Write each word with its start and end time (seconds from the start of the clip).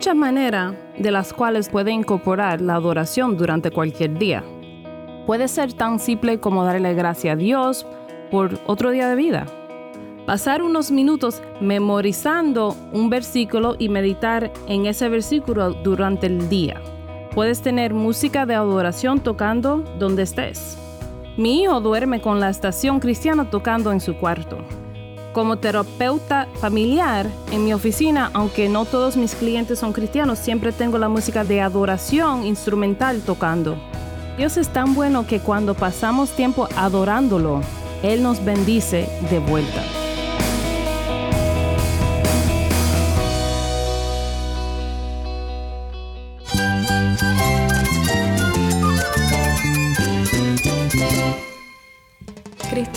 muchas 0.00 0.16
maneras 0.16 0.74
de 0.98 1.10
las 1.10 1.34
cuales 1.34 1.68
puede 1.68 1.90
incorporar 1.90 2.62
la 2.62 2.76
adoración 2.76 3.36
durante 3.36 3.70
cualquier 3.70 4.18
día. 4.18 4.42
Puede 5.26 5.46
ser 5.46 5.74
tan 5.74 5.98
simple 5.98 6.40
como 6.40 6.64
darle 6.64 6.94
gracias 6.94 7.34
a 7.34 7.36
Dios 7.36 7.86
por 8.30 8.58
otro 8.64 8.92
día 8.92 9.10
de 9.10 9.14
vida. 9.14 9.44
Pasar 10.24 10.62
unos 10.62 10.90
minutos 10.90 11.42
memorizando 11.60 12.74
un 12.94 13.10
versículo 13.10 13.76
y 13.78 13.90
meditar 13.90 14.50
en 14.68 14.86
ese 14.86 15.10
versículo 15.10 15.74
durante 15.74 16.28
el 16.28 16.48
día. 16.48 16.80
Puedes 17.34 17.60
tener 17.60 17.92
música 17.92 18.46
de 18.46 18.54
adoración 18.54 19.20
tocando 19.20 19.84
donde 19.98 20.22
estés. 20.22 20.78
Mi 21.36 21.60
hijo 21.60 21.78
duerme 21.82 22.22
con 22.22 22.40
la 22.40 22.48
estación 22.48 23.00
cristiana 23.00 23.50
tocando 23.50 23.92
en 23.92 24.00
su 24.00 24.16
cuarto. 24.16 24.64
Como 25.32 25.58
terapeuta 25.58 26.48
familiar 26.60 27.28
en 27.52 27.64
mi 27.64 27.72
oficina, 27.72 28.30
aunque 28.34 28.68
no 28.68 28.84
todos 28.84 29.16
mis 29.16 29.36
clientes 29.36 29.78
son 29.78 29.92
cristianos, 29.92 30.40
siempre 30.40 30.72
tengo 30.72 30.98
la 30.98 31.08
música 31.08 31.44
de 31.44 31.60
adoración 31.60 32.44
instrumental 32.44 33.20
tocando. 33.20 33.76
Dios 34.36 34.56
es 34.56 34.68
tan 34.70 34.94
bueno 34.94 35.26
que 35.26 35.38
cuando 35.38 35.74
pasamos 35.74 36.30
tiempo 36.30 36.68
adorándolo, 36.76 37.60
Él 38.02 38.24
nos 38.24 38.44
bendice 38.44 39.08
de 39.30 39.38
vuelta. 39.38 39.99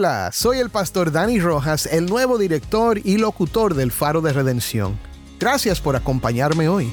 Hola, 0.00 0.30
soy 0.32 0.56
el 0.56 0.70
pastor 0.70 1.12
Dani 1.12 1.38
Rojas, 1.40 1.84
el 1.84 2.06
nuevo 2.06 2.38
director 2.38 2.98
y 3.04 3.18
locutor 3.18 3.74
del 3.74 3.92
Faro 3.92 4.22
de 4.22 4.32
Redención. 4.32 4.98
Gracias 5.38 5.78
por 5.78 5.94
acompañarme 5.94 6.70
hoy. 6.70 6.90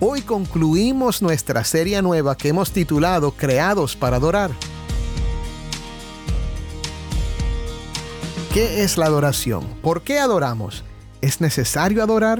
Hoy 0.00 0.22
concluimos 0.22 1.20
nuestra 1.20 1.64
serie 1.64 2.00
nueva 2.00 2.34
que 2.34 2.48
hemos 2.48 2.70
titulado 2.70 3.32
Creados 3.32 3.94
para 3.94 4.16
Adorar. 4.16 4.52
¿Qué 8.54 8.84
es 8.84 8.96
la 8.96 9.04
adoración? 9.04 9.66
¿Por 9.82 10.00
qué 10.00 10.18
adoramos? 10.18 10.82
¿Es 11.20 11.42
necesario 11.42 12.02
adorar? 12.02 12.38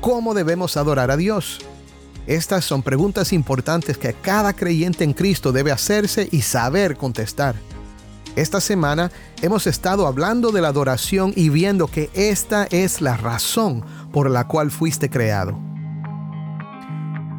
¿Cómo 0.00 0.34
debemos 0.34 0.76
adorar 0.76 1.12
a 1.12 1.16
Dios? 1.16 1.60
Estas 2.30 2.64
son 2.64 2.82
preguntas 2.82 3.32
importantes 3.32 3.98
que 3.98 4.12
cada 4.12 4.52
creyente 4.52 5.02
en 5.02 5.14
Cristo 5.14 5.50
debe 5.50 5.72
hacerse 5.72 6.28
y 6.30 6.42
saber 6.42 6.96
contestar. 6.96 7.56
Esta 8.36 8.60
semana 8.60 9.10
hemos 9.42 9.66
estado 9.66 10.06
hablando 10.06 10.52
de 10.52 10.60
la 10.60 10.68
adoración 10.68 11.32
y 11.34 11.48
viendo 11.48 11.88
que 11.88 12.08
esta 12.14 12.68
es 12.70 13.00
la 13.00 13.16
razón 13.16 13.84
por 14.12 14.30
la 14.30 14.46
cual 14.46 14.70
fuiste 14.70 15.10
creado. 15.10 15.58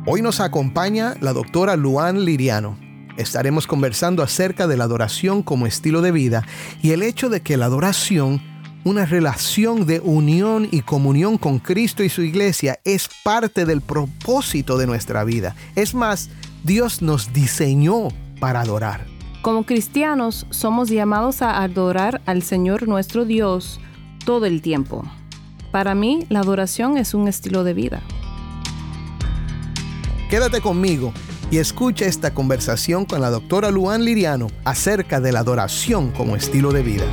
Hoy 0.06 0.22
nos 0.22 0.42
acompaña 0.42 1.16
la 1.22 1.32
doctora 1.32 1.78
Luan 1.78 2.26
Liriano. 2.26 2.78
Estaremos 3.16 3.68
conversando 3.68 4.24
acerca 4.24 4.68
de 4.68 4.76
la 4.76 4.84
adoración 4.84 5.42
como 5.42 5.68
estilo 5.68 6.02
de 6.02 6.12
vida 6.12 6.46
y 6.82 6.92
el 6.92 7.02
hecho 7.02 7.30
de 7.30 7.40
que 7.40 7.56
la 7.56 7.68
adoración 7.68 8.42
una 8.84 9.06
relación 9.06 9.86
de 9.86 10.00
unión 10.00 10.68
y 10.72 10.82
comunión 10.82 11.38
con 11.38 11.60
Cristo 11.60 12.04
y 12.04 12.10
su 12.10 12.24
iglesia 12.24 12.80
es 12.84 13.10
parte 13.24 13.66
del 13.66 13.82
propósito 13.82 14.78
de 14.78 14.88
nuestra 14.88 15.24
vida. 15.24 15.56
Es 15.76 15.94
más, 15.94 16.30
Dios 16.64 17.02
nos 17.02 17.34
diseñó 17.34 18.10
para 18.40 18.62
adorar. 18.62 19.06
Como 19.42 19.66
cristianos 19.66 20.46
somos 20.50 20.90
llamados 20.90 21.42
a 21.42 21.64
adorar 21.64 22.22
al 22.26 22.44
Señor 22.44 22.88
nuestro 22.88 23.26
Dios 23.26 23.80
todo 24.26 24.46
el 24.46 24.62
tiempo. 24.62 25.04
Para 25.72 25.96
mí, 25.96 26.26
la 26.30 26.40
adoración 26.40 26.98
es 26.98 27.14
un 27.14 27.28
estilo 27.28 27.64
de 27.64 27.74
vida. 27.74 28.02
Quédate 30.30 30.62
conmigo 30.62 31.14
y 31.50 31.58
escucha 31.58 32.06
esta 32.06 32.34
conversación 32.34 33.06
con 33.06 33.22
la 33.22 33.30
doctora 33.30 33.70
Luan 33.70 34.06
Liriano 34.06 34.48
acerca 34.64 35.20
de 35.20 35.32
la 35.32 35.40
adoración 35.40 36.12
como 36.12 36.36
estilo 36.36 36.72
de 36.72 36.84
vida. 36.84 37.06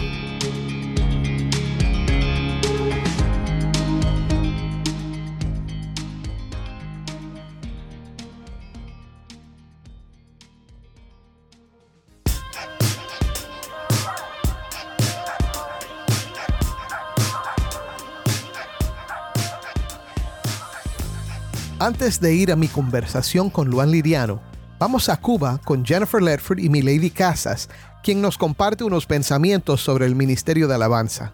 Antes 21.88 22.20
de 22.20 22.34
ir 22.34 22.52
a 22.52 22.56
mi 22.56 22.68
conversación 22.68 23.48
con 23.48 23.70
Luan 23.70 23.90
Liriano, 23.90 24.42
vamos 24.78 25.08
a 25.08 25.16
Cuba 25.16 25.58
con 25.64 25.86
Jennifer 25.86 26.20
Ledford 26.20 26.58
y 26.58 26.68
Milady 26.68 27.08
Casas, 27.08 27.70
quien 28.02 28.20
nos 28.20 28.36
comparte 28.36 28.84
unos 28.84 29.06
pensamientos 29.06 29.80
sobre 29.80 30.04
el 30.04 30.14
Ministerio 30.14 30.68
de 30.68 30.74
Alabanza. 30.74 31.32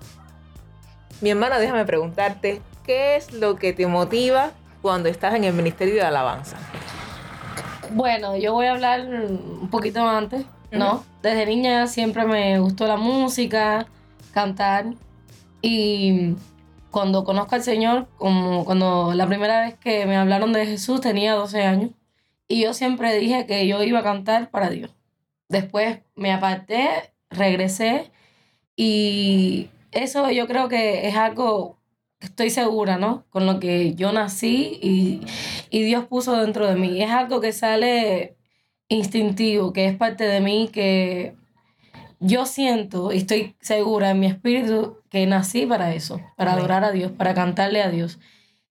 Mi 1.20 1.30
hermana, 1.30 1.58
déjame 1.58 1.84
preguntarte, 1.84 2.62
¿qué 2.84 3.16
es 3.16 3.32
lo 3.32 3.56
que 3.56 3.72
te 3.72 3.88
motiva 3.88 4.52
cuando 4.80 5.08
estás 5.08 5.34
en 5.34 5.42
el 5.42 5.54
Ministerio 5.54 5.94
de 5.94 6.02
Alabanza? 6.02 6.56
Bueno, 7.90 8.36
yo 8.36 8.52
voy 8.52 8.66
a 8.66 8.74
hablar 8.74 9.00
un 9.00 9.68
poquito 9.72 10.08
antes, 10.08 10.46
¿no? 10.70 11.04
Desde 11.20 11.46
niña 11.46 11.88
siempre 11.88 12.24
me 12.26 12.60
gustó 12.60 12.86
la 12.86 12.96
música, 12.96 13.86
cantar 14.32 14.86
y 15.60 16.36
cuando 16.94 17.24
conozco 17.24 17.56
al 17.56 17.64
Señor, 17.64 18.06
como 18.18 18.64
cuando 18.64 19.14
la 19.14 19.26
primera 19.26 19.62
vez 19.62 19.74
que 19.74 20.06
me 20.06 20.16
hablaron 20.16 20.52
de 20.52 20.64
Jesús 20.64 21.00
tenía 21.00 21.34
12 21.34 21.62
años 21.64 21.90
y 22.46 22.62
yo 22.62 22.72
siempre 22.72 23.18
dije 23.18 23.46
que 23.46 23.66
yo 23.66 23.82
iba 23.82 23.98
a 23.98 24.04
cantar 24.04 24.48
para 24.50 24.70
Dios. 24.70 24.94
Después 25.48 26.02
me 26.14 26.32
aparté, 26.32 27.12
regresé 27.30 28.12
y 28.76 29.70
eso 29.90 30.30
yo 30.30 30.46
creo 30.46 30.68
que 30.68 31.08
es 31.08 31.16
algo 31.16 31.78
estoy 32.20 32.50
segura, 32.50 32.96
¿no? 32.96 33.24
Con 33.28 33.44
lo 33.46 33.58
que 33.58 33.96
yo 33.96 34.12
nací 34.12 34.78
y, 34.80 35.20
y 35.70 35.82
Dios 35.82 36.04
puso 36.04 36.36
dentro 36.36 36.68
de 36.68 36.76
mí. 36.76 37.02
Es 37.02 37.10
algo 37.10 37.40
que 37.40 37.52
sale 37.52 38.36
instintivo, 38.88 39.72
que 39.72 39.86
es 39.86 39.96
parte 39.96 40.24
de 40.24 40.40
mí, 40.40 40.70
que 40.72 41.34
yo 42.20 42.46
siento 42.46 43.12
y 43.12 43.18
estoy 43.18 43.56
segura 43.60 44.10
en 44.10 44.20
mi 44.20 44.26
espíritu 44.26 44.98
que 45.10 45.26
nací 45.26 45.66
para 45.66 45.94
eso, 45.94 46.20
para 46.36 46.52
adorar 46.52 46.84
a 46.84 46.92
Dios, 46.92 47.12
para 47.12 47.34
cantarle 47.34 47.82
a 47.82 47.90
Dios. 47.90 48.18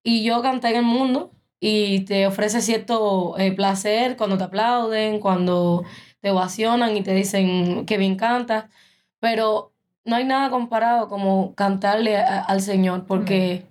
Y 0.04 0.24
yo 0.24 0.42
canté 0.42 0.70
en 0.70 0.78
el 0.78 0.84
mundo 0.84 1.32
y 1.60 2.02
te 2.02 2.28
ofrece 2.28 2.62
cierto 2.62 3.38
eh, 3.38 3.54
placer 3.54 4.18
cuando 4.18 4.38
te 4.38 4.44
aplauden, 4.44 5.20
cuando 5.20 5.86
te 6.20 6.32
ovacionan 6.32 6.98
y 6.98 7.04
te 7.04 7.14
dicen 7.14 7.86
que 7.86 7.98
bien 7.98 8.16
cantas, 8.16 8.66
pero 9.20 9.72
no 10.06 10.18
hay 10.18 10.26
nada 10.26 10.50
comparado 10.50 11.08
como 11.08 11.56
cantarle 11.56 12.18
al 12.18 12.62
Señor, 12.62 13.06
porque 13.06 13.66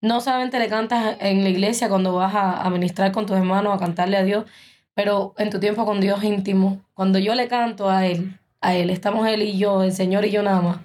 no 0.00 0.20
solamente 0.20 0.58
le 0.58 0.68
cantas 0.68 1.16
en 1.20 1.44
la 1.44 1.50
iglesia 1.50 1.88
cuando 1.88 2.14
vas 2.14 2.34
a, 2.34 2.62
a 2.62 2.70
ministrar 2.70 3.12
con 3.12 3.26
tus 3.26 3.36
hermanos, 3.36 3.74
a 3.74 3.78
cantarle 3.78 4.16
a 4.16 4.24
Dios, 4.24 4.46
pero 4.94 5.34
en 5.38 5.50
tu 5.50 5.60
tiempo 5.60 5.84
con 5.84 6.00
Dios 6.00 6.24
íntimo, 6.24 6.80
cuando 6.94 7.18
yo 7.18 7.34
le 7.34 7.48
canto 7.48 7.88
a 7.88 8.06
Él, 8.06 8.40
a 8.60 8.74
Él. 8.74 8.90
Estamos 8.90 9.26
Él 9.28 9.42
y 9.42 9.58
yo, 9.58 9.82
el 9.82 9.92
Señor 9.92 10.24
y 10.24 10.30
yo 10.30 10.42
nada 10.42 10.60
más. 10.60 10.78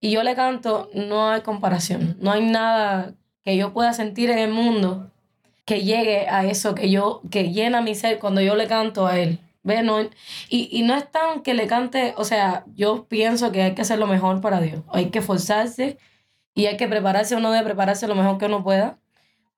Y 0.00 0.10
yo 0.10 0.22
le 0.22 0.34
canto, 0.34 0.90
no 0.94 1.30
hay 1.30 1.42
comparación. 1.42 2.16
No 2.20 2.32
hay 2.32 2.44
nada 2.44 3.14
que 3.44 3.56
yo 3.56 3.72
pueda 3.72 3.92
sentir 3.92 4.30
en 4.30 4.38
el 4.38 4.50
mundo 4.50 5.10
que 5.64 5.82
llegue 5.82 6.28
a 6.28 6.44
eso 6.44 6.74
que 6.74 6.90
yo, 6.90 7.22
que 7.30 7.52
llena 7.52 7.80
mi 7.82 7.94
ser 7.94 8.18
cuando 8.18 8.40
yo 8.40 8.56
le 8.56 8.66
canto 8.66 9.06
a 9.06 9.18
Él. 9.18 9.38
¿Ve? 9.62 9.82
No, 9.82 10.00
y, 10.00 10.68
y 10.72 10.82
no 10.82 10.96
es 10.96 11.08
tan 11.10 11.42
que 11.42 11.54
le 11.54 11.68
cante, 11.68 12.14
o 12.16 12.24
sea, 12.24 12.64
yo 12.74 13.06
pienso 13.06 13.52
que 13.52 13.62
hay 13.62 13.74
que 13.74 13.82
hacer 13.82 13.98
lo 13.98 14.08
mejor 14.08 14.40
para 14.40 14.60
Dios. 14.60 14.82
Hay 14.92 15.10
que 15.10 15.22
forzarse 15.22 15.98
y 16.54 16.66
hay 16.66 16.76
que 16.76 16.88
prepararse, 16.88 17.36
uno 17.36 17.52
debe 17.52 17.64
prepararse 17.64 18.08
lo 18.08 18.14
mejor 18.16 18.38
que 18.38 18.46
uno 18.46 18.64
pueda 18.64 18.98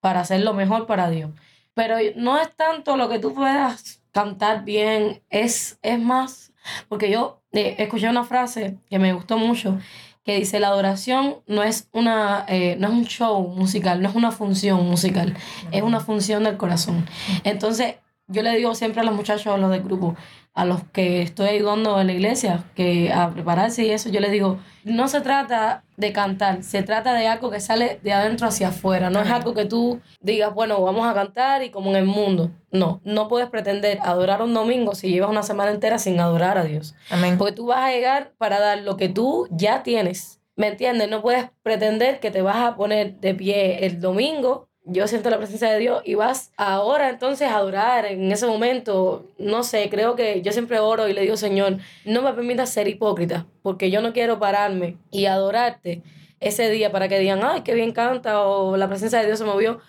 para 0.00 0.20
hacer 0.20 0.43
lo 0.43 0.55
mejor 0.55 0.87
para 0.87 1.08
Dios. 1.10 1.31
Pero 1.74 1.96
no 2.16 2.40
es 2.40 2.54
tanto 2.54 2.96
lo 2.96 3.08
que 3.08 3.18
tú 3.18 3.34
puedas 3.34 4.00
cantar 4.12 4.64
bien, 4.64 5.22
es, 5.28 5.78
es 5.82 5.98
más, 5.98 6.52
porque 6.88 7.10
yo 7.10 7.42
eh, 7.52 7.74
escuché 7.78 8.08
una 8.08 8.24
frase 8.24 8.78
que 8.88 8.98
me 8.98 9.12
gustó 9.12 9.38
mucho, 9.38 9.78
que 10.24 10.36
dice, 10.36 10.60
la 10.60 10.68
adoración 10.68 11.42
no 11.46 11.62
es, 11.62 11.88
una, 11.92 12.46
eh, 12.48 12.76
no 12.78 12.88
es 12.88 12.94
un 12.94 13.04
show 13.06 13.46
musical, 13.48 14.00
no 14.00 14.08
es 14.08 14.14
una 14.14 14.30
función 14.30 14.88
musical, 14.88 15.36
es 15.70 15.82
una 15.82 16.00
función 16.00 16.44
del 16.44 16.56
corazón. 16.56 17.06
Entonces, 17.42 17.96
yo 18.28 18.42
le 18.42 18.56
digo 18.56 18.74
siempre 18.74 19.02
a 19.02 19.04
los 19.04 19.14
muchachos, 19.14 19.48
a 19.48 19.58
los 19.58 19.70
del 19.70 19.82
grupo, 19.82 20.16
a 20.54 20.64
los 20.64 20.84
que 20.84 21.20
estoy 21.20 21.48
ayudando 21.48 22.00
en 22.00 22.06
la 22.06 22.12
iglesia, 22.12 22.64
que 22.76 23.12
a 23.12 23.30
prepararse 23.30 23.84
y 23.84 23.90
eso, 23.90 24.08
yo 24.08 24.20
les 24.20 24.30
digo, 24.30 24.58
no 24.84 25.08
se 25.08 25.20
trata 25.20 25.82
de 25.96 26.12
cantar, 26.12 26.62
se 26.62 26.84
trata 26.84 27.12
de 27.12 27.26
algo 27.26 27.50
que 27.50 27.58
sale 27.58 27.98
de 28.04 28.12
adentro 28.12 28.46
hacia 28.46 28.68
afuera, 28.68 29.10
no 29.10 29.20
es 29.20 29.30
algo 29.30 29.52
que 29.52 29.64
tú 29.64 30.00
digas, 30.20 30.54
bueno, 30.54 30.80
vamos 30.80 31.06
a 31.08 31.14
cantar 31.14 31.64
y 31.64 31.70
como 31.70 31.90
en 31.90 31.96
el 31.96 32.06
mundo. 32.06 32.52
No, 32.70 33.00
no 33.04 33.26
puedes 33.26 33.48
pretender 33.48 33.98
adorar 34.02 34.42
un 34.42 34.54
domingo 34.54 34.94
si 34.94 35.10
llevas 35.10 35.30
una 35.30 35.42
semana 35.42 35.72
entera 35.72 35.98
sin 35.98 36.20
adorar 36.20 36.56
a 36.56 36.64
Dios. 36.64 36.94
Amén. 37.10 37.36
Porque 37.36 37.52
tú 37.52 37.66
vas 37.66 37.80
a 37.80 37.90
llegar 37.90 38.32
para 38.38 38.60
dar 38.60 38.78
lo 38.78 38.96
que 38.96 39.08
tú 39.08 39.48
ya 39.50 39.82
tienes. 39.82 40.40
¿Me 40.56 40.68
entiendes? 40.68 41.10
No 41.10 41.20
puedes 41.20 41.50
pretender 41.64 42.20
que 42.20 42.30
te 42.30 42.42
vas 42.42 42.56
a 42.56 42.76
poner 42.76 43.16
de 43.16 43.34
pie 43.34 43.86
el 43.86 44.00
domingo 44.00 44.68
yo 44.84 45.08
siento 45.08 45.31
la 45.31 45.38
presencia 45.38 45.70
de 45.70 45.78
Dios 45.78 46.02
y 46.04 46.14
vas 46.14 46.52
ahora 46.56 47.08
entonces 47.08 47.48
a 47.48 47.56
adorar 47.56 48.04
en 48.04 48.31
ese 48.31 48.46
momento, 48.46 49.25
no 49.38 49.62
sé, 49.62 49.88
creo 49.88 50.14
que 50.14 50.42
yo 50.42 50.52
siempre 50.52 50.78
oro 50.78 51.08
y 51.08 51.14
le 51.14 51.22
digo, 51.22 51.36
Señor, 51.36 51.78
no 52.04 52.22
me 52.22 52.32
permitas 52.34 52.70
ser 52.70 52.86
hipócrita, 52.88 53.46
porque 53.62 53.90
yo 53.90 54.02
no 54.02 54.12
quiero 54.12 54.38
pararme 54.38 54.98
y 55.10 55.25
adorarte 55.26 56.02
ese 56.40 56.69
día 56.70 56.92
para 56.92 57.08
que 57.08 57.19
digan, 57.19 57.40
ay, 57.42 57.62
qué 57.62 57.75
bien 57.75 57.92
canta 57.92 58.42
o 58.42 58.76
la 58.76 58.88
presencia 58.88 59.20
de 59.20 59.26
Dios 59.26 59.38
se 59.38 59.46
movió. 59.46 59.81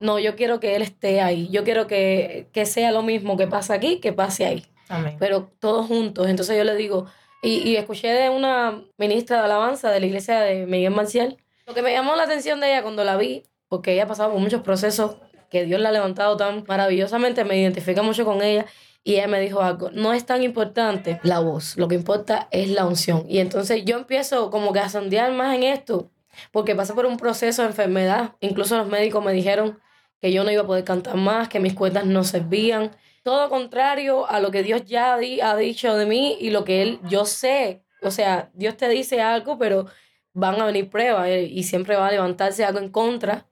No, 0.00 0.18
yo 0.18 0.34
quiero 0.34 0.60
que 0.60 0.76
Él 0.76 0.82
esté 0.82 1.20
ahí, 1.20 1.48
yo 1.50 1.64
quiero 1.64 1.86
que, 1.86 2.48
que 2.52 2.64
sea 2.64 2.90
lo 2.92 3.02
mismo 3.02 3.36
que 3.36 3.46
pasa 3.46 3.74
aquí, 3.74 4.00
que 4.00 4.12
pase 4.14 4.46
ahí. 4.46 4.64
Amén. 4.88 5.16
Pero 5.18 5.50
todos 5.58 5.86
juntos. 5.86 6.28
Entonces 6.28 6.56
yo 6.56 6.64
le 6.64 6.76
digo, 6.76 7.06
y, 7.42 7.68
y 7.68 7.76
escuché 7.76 8.08
de 8.08 8.30
una 8.30 8.82
ministra 8.96 9.38
de 9.38 9.44
alabanza 9.44 9.90
de 9.90 10.00
la 10.00 10.06
iglesia 10.06 10.40
de 10.40 10.66
Miguel 10.66 10.94
Marcial, 10.94 11.36
lo 11.66 11.74
que 11.74 11.82
me 11.82 11.92
llamó 11.92 12.16
la 12.16 12.22
atención 12.22 12.60
de 12.60 12.68
ella 12.70 12.82
cuando 12.82 13.04
la 13.04 13.16
vi 13.16 13.42
porque 13.68 13.92
ella 13.92 14.04
ha 14.04 14.06
pasado 14.06 14.32
por 14.32 14.40
muchos 14.40 14.62
procesos 14.62 15.16
que 15.50 15.64
Dios 15.64 15.80
la 15.80 15.88
ha 15.88 15.92
levantado 15.92 16.36
tan 16.36 16.64
maravillosamente, 16.66 17.44
me 17.44 17.58
identifica 17.58 18.02
mucho 18.02 18.24
con 18.24 18.42
ella. 18.42 18.66
Y 19.04 19.14
ella 19.14 19.28
me 19.28 19.40
dijo 19.40 19.62
algo, 19.62 19.90
no 19.90 20.12
es 20.12 20.26
tan 20.26 20.42
importante 20.42 21.20
la 21.22 21.38
voz, 21.38 21.76
lo 21.78 21.88
que 21.88 21.94
importa 21.94 22.48
es 22.50 22.68
la 22.68 22.84
unción. 22.84 23.24
Y 23.28 23.38
entonces 23.38 23.84
yo 23.84 23.96
empiezo 23.96 24.50
como 24.50 24.72
que 24.72 24.80
a 24.80 24.88
sondear 24.88 25.32
más 25.32 25.54
en 25.56 25.62
esto, 25.62 26.10
porque 26.52 26.74
pasé 26.74 26.92
por 26.92 27.06
un 27.06 27.16
proceso 27.16 27.62
de 27.62 27.68
enfermedad. 27.68 28.34
Incluso 28.40 28.76
los 28.76 28.88
médicos 28.88 29.24
me 29.24 29.32
dijeron 29.32 29.78
que 30.20 30.32
yo 30.32 30.44
no 30.44 30.50
iba 30.50 30.62
a 30.62 30.66
poder 30.66 30.84
cantar 30.84 31.14
más, 31.16 31.48
que 31.48 31.60
mis 31.60 31.74
cuerdas 31.74 32.04
no 32.04 32.24
servían. 32.24 32.90
Todo 33.22 33.48
contrario 33.48 34.28
a 34.28 34.40
lo 34.40 34.50
que 34.50 34.62
Dios 34.62 34.84
ya 34.84 35.14
ha 35.14 35.56
dicho 35.56 35.96
de 35.96 36.06
mí 36.06 36.36
y 36.40 36.50
lo 36.50 36.64
que 36.64 36.82
Él, 36.82 37.00
yo 37.08 37.24
sé. 37.24 37.82
O 38.02 38.10
sea, 38.10 38.50
Dios 38.52 38.76
te 38.76 38.88
dice 38.88 39.22
algo, 39.22 39.58
pero 39.58 39.86
van 40.34 40.60
a 40.60 40.66
venir 40.66 40.90
pruebas 40.90 41.28
eh, 41.28 41.44
y 41.44 41.62
siempre 41.62 41.96
va 41.96 42.08
a 42.08 42.12
levantarse 42.12 42.64
algo 42.64 42.78
en 42.78 42.90
contra 42.90 43.46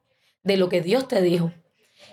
de 0.46 0.56
lo 0.56 0.68
que 0.68 0.80
Dios 0.80 1.08
te 1.08 1.20
dijo. 1.20 1.52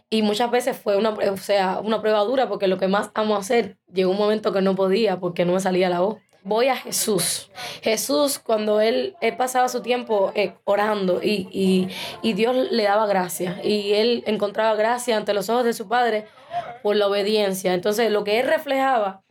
Y 0.09 0.23
muchas 0.23 0.51
veces 0.51 0.75
fue 0.75 0.97
una, 0.97 1.09
o 1.09 1.37
sea, 1.37 1.79
una 1.79 2.01
prueba 2.01 2.19
dura 2.21 2.49
porque 2.49 2.67
lo 2.67 2.77
que 2.77 2.87
más 2.87 3.11
amo 3.13 3.35
hacer 3.35 3.77
llegó 3.93 4.11
un 4.11 4.17
momento 4.17 4.51
que 4.51 4.61
no 4.61 4.75
podía 4.75 5.19
porque 5.19 5.45
no 5.45 5.53
me 5.53 5.59
salía 5.59 5.89
la 5.89 6.01
voz. 6.01 6.17
Voy 6.43 6.67
a 6.67 6.75
Jesús. 6.75 7.49
Jesús, 7.81 8.37
cuando 8.37 8.81
él, 8.81 9.15
pasaba 9.37 9.69
su 9.69 9.81
tiempo 9.81 10.33
eh, 10.35 10.55
orando 10.65 11.21
y, 11.23 11.47
y, 12.21 12.33
Dios 12.33 12.55
le 12.69 12.83
daba 12.83 13.05
gracia 13.05 13.61
y 13.63 13.93
él 13.93 14.23
encontraba 14.25 14.75
gracia 14.75 15.15
ante 15.15 15.33
los 15.33 15.49
ojos 15.49 15.63
de 15.63 15.73
su 15.73 15.87
Padre 15.87 16.25
por 16.81 16.97
la 16.97 17.07
obediencia. 17.07 17.73
Entonces, 17.73 18.11
lo 18.11 18.25
que 18.25 18.39
él 18.39 18.47
reflejaba 18.47 19.23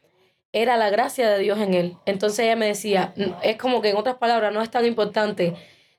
era 0.52 0.76
la 0.76 0.90
gracia 0.90 1.28
de 1.28 1.38
Dios 1.38 1.58
en 1.58 1.74
él. 1.74 1.96
Entonces 2.06 2.40
ella 2.40 2.56
me 2.56 2.66
decía, 2.66 3.12
es 3.42 3.56
como 3.56 3.82
que 3.82 3.90
en 3.90 3.96
otras 3.96 4.16
palabras, 4.16 4.52
no 4.54 4.62
es 4.62 4.70
tan 4.70 4.86
importante 4.86 5.54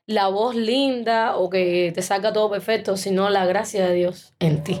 la 0.06 0.28
voz 0.28 0.54
linda 0.54 1.36
o 1.36 1.48
que 1.50 1.92
te 1.94 2.02
salga 2.02 2.32
todo 2.32 2.50
perfecto, 2.50 2.96
sino 2.96 3.30
la 3.30 3.46
gracia 3.46 3.86
de 3.86 3.94
Dios 3.94 4.34
en 4.38 4.62
ti. 4.62 4.80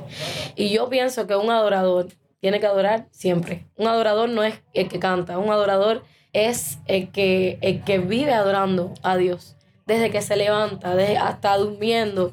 Y 0.56 0.70
yo 0.70 0.88
pienso 0.88 1.26
que 1.26 1.36
un 1.36 1.50
adorador 1.50 2.08
tiene 2.40 2.60
que 2.60 2.66
adorar 2.66 3.06
siempre. 3.10 3.64
Un 3.76 3.88
adorador 3.88 4.28
no 4.28 4.42
es 4.42 4.60
el 4.74 4.88
que 4.88 4.98
canta, 4.98 5.38
un 5.38 5.50
adorador 5.50 6.04
es 6.34 6.78
el 6.86 7.10
que, 7.10 7.58
el 7.62 7.82
que 7.84 7.98
vive 7.98 8.34
adorando 8.34 8.92
a 9.02 9.16
Dios. 9.16 9.56
Desde 9.86 10.10
que 10.10 10.22
se 10.22 10.36
levanta, 10.36 10.94
desde 10.94 11.16
hasta 11.18 11.56
durmiendo, 11.56 12.32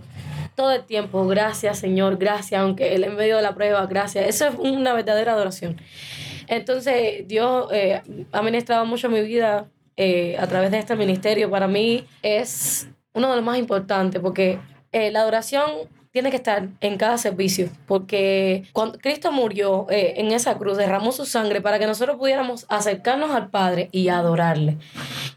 todo 0.55 0.71
el 0.71 0.83
tiempo. 0.83 1.25
Gracias, 1.27 1.79
Señor, 1.79 2.17
gracias, 2.17 2.61
aunque 2.61 2.95
él 2.95 3.03
en 3.03 3.15
medio 3.15 3.38
de 3.38 3.41
la 3.41 3.55
prueba, 3.55 3.85
gracias. 3.85 4.27
Eso 4.27 4.47
es 4.47 4.55
una 4.55 4.93
verdadera 4.93 5.33
adoración. 5.33 5.79
Entonces, 6.47 7.27
Dios 7.27 7.67
eh, 7.71 8.01
ha 8.31 8.41
ministrado 8.41 8.85
mucho 8.85 9.09
mi 9.09 9.21
vida 9.21 9.67
eh, 10.03 10.36
a 10.39 10.48
través 10.48 10.71
de 10.71 10.80
este 10.80 10.95
ministerio, 10.95 11.51
para 11.51 11.68
mí 11.68 12.07
es 12.24 12.88
uno 13.13 13.30
de 13.30 13.36
los 13.36 13.45
más 13.45 13.59
importantes, 13.59 14.19
porque 14.19 14.57
eh, 14.92 15.12
la 15.12 15.21
adoración 15.21 15.69
tiene 16.09 16.31
que 16.31 16.38
estar 16.38 16.69
en 16.80 16.98
cada 16.98 17.19
servicio, 17.19 17.69
porque 17.86 18.63
cuando 18.74 18.98
Cristo 18.98 19.31
murió 19.31 19.86
eh, 19.92 20.15
en 20.18 20.31
esa 20.31 20.57
cruz, 20.57 20.77
derramó 20.77 21.12
su 21.12 21.27
sangre 21.27 21.62
para 21.62 21.77
que 21.77 21.86
nosotros 21.86 22.18
pudiéramos 22.18 22.65
acercarnos 22.68 23.30
al 23.30 23.51
Padre 23.51 23.89
y 23.92 24.07
adorarle. 24.07 24.80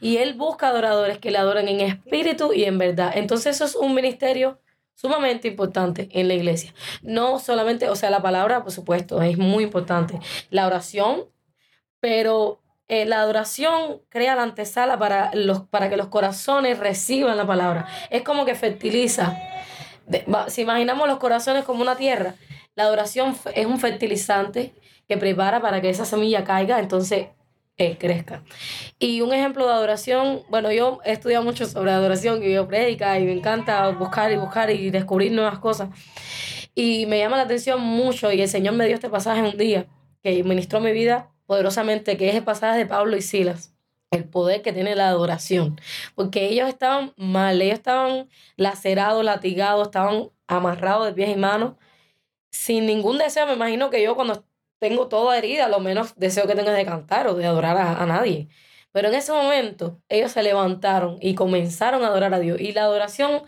Y 0.01 0.17
Él 0.17 0.33
busca 0.33 0.69
adoradores 0.69 1.19
que 1.19 1.31
le 1.31 1.37
adoren 1.37 1.69
en 1.69 1.81
espíritu 1.81 2.55
y 2.55 2.65
en 2.65 2.79
verdad. 2.79 3.13
Entonces 3.17 3.57
eso 3.57 3.67
es 3.67 3.75
un 3.75 3.95
ministerio 3.95 4.59
sumamente 4.95 5.47
importante 5.47 6.09
en 6.13 6.27
la 6.27 6.33
iglesia. 6.33 6.73
No 7.03 7.39
solamente, 7.39 7.91
o 7.91 7.97
sea, 7.97 8.09
la 8.09 8.23
palabra, 8.23 8.63
por 8.63 8.73
supuesto, 8.73 9.21
es 9.21 9.37
muy 9.37 9.65
importante. 9.65 10.21
La 10.49 10.67
oración, 10.67 11.27
pero 12.01 12.64
eh, 12.89 13.07
la 13.07 13.21
adoración 13.21 14.03
crea 14.11 14.35
la 14.35 14.43
antesala 14.43 14.99
para, 14.99 15.31
los, 15.35 15.63
para 15.63 15.89
que 15.89 15.97
los 15.97 16.09
corazones 16.09 16.79
reciban 16.79 17.37
la 17.37 17.47
palabra. 17.47 17.87
Es 18.11 18.23
como 18.23 18.45
que 18.45 18.55
fertiliza. 18.55 19.39
si 20.49 20.63
imaginamos 20.63 21.09
los 21.09 21.19
corazones 21.19 21.65
como 21.65 21.83
una 21.83 21.97
tierra, 21.97 22.35
la 22.75 22.85
adoración 22.85 23.37
es 23.55 23.67
un 23.67 23.79
fertilizante 23.79 24.75
que 25.09 25.17
prepara 25.17 25.61
para 25.61 25.81
que 25.81 25.91
esa 25.91 26.05
semilla 26.05 26.45
caiga, 26.45 26.79
entonces 26.79 27.29
eh, 27.77 27.97
crezca. 27.99 28.43
Y 28.99 29.21
un 29.21 29.33
ejemplo 29.33 29.67
de 29.67 29.73
adoración, 29.73 30.43
bueno, 30.49 30.71
yo 30.71 31.01
he 31.05 31.13
estudiado 31.13 31.43
mucho 31.45 31.67
sobre 31.67 31.91
adoración 31.91 32.43
y 32.43 32.53
yo 32.53 32.69
predica 32.69 33.19
y 33.19 33.25
me 33.25 33.33
encanta 33.33 33.89
buscar 33.91 34.31
y 34.31 34.37
buscar 34.37 34.71
y 34.71 34.91
descubrir 34.91 35.33
nuevas 35.33 35.59
cosas. 35.59 35.89
Y 36.75 37.07
me 37.07 37.19
llama 37.19 37.37
la 37.37 37.45
atención 37.45 37.81
mucho 37.81 38.31
y 38.33 38.43
el 38.43 38.49
Señor 38.49 38.75
me 38.75 38.87
dio 38.87 38.95
este 38.95 39.09
pasaje 39.09 39.43
un 39.43 39.57
día 39.57 39.87
que 40.23 40.43
ministró 40.45 40.81
mi 40.81 40.93
vida 40.93 41.34
poderosamente, 41.55 42.17
que 42.17 42.29
es 42.31 42.35
el 42.35 42.43
pasaje 42.43 42.79
de 42.79 42.87
Pablo 42.87 43.17
y 43.17 43.23
Silas 43.23 43.71
el 44.11 44.25
poder 44.25 44.63
que 44.63 44.73
tiene 44.73 44.95
la 44.95 45.09
adoración, 45.09 45.81
porque 46.15 46.47
ellos 46.47 46.69
estaban 46.69 47.13
mal, 47.17 47.61
ellos 47.61 47.79
estaban 47.79 48.29
lacerados, 48.57 49.25
latigados, 49.25 49.89
estaban 49.89 50.31
amarrados 50.47 51.07
de 51.07 51.13
pies 51.13 51.31
y 51.31 51.37
manos, 51.37 51.75
sin 52.53 52.87
ningún 52.87 53.19
deseo, 53.19 53.45
me 53.47 53.55
imagino 53.55 53.91
que 53.91 54.01
yo 54.01 54.15
cuando 54.15 54.45
tengo 54.79 55.09
toda 55.09 55.37
herida, 55.37 55.69
lo 55.69 55.81
menos 55.81 56.15
deseo 56.15 56.47
que 56.47 56.55
tengas 56.55 56.77
de 56.77 56.85
cantar 56.85 57.27
o 57.27 57.35
de 57.35 57.45
adorar 57.47 57.77
a 57.77 58.07
nadie. 58.07 58.49
Pero 58.93 59.09
en 59.09 59.15
ese 59.15 59.33
momento 59.33 60.01
ellos 60.09 60.31
se 60.31 60.45
levantaron 60.45 61.19
y 61.21 61.35
comenzaron 61.35 62.05
a 62.05 62.09
adorar 62.09 62.35
a 62.35 62.39
Dios. 62.39 62.61
Y 62.61 62.73
la 62.73 62.83
adoración 62.83 63.43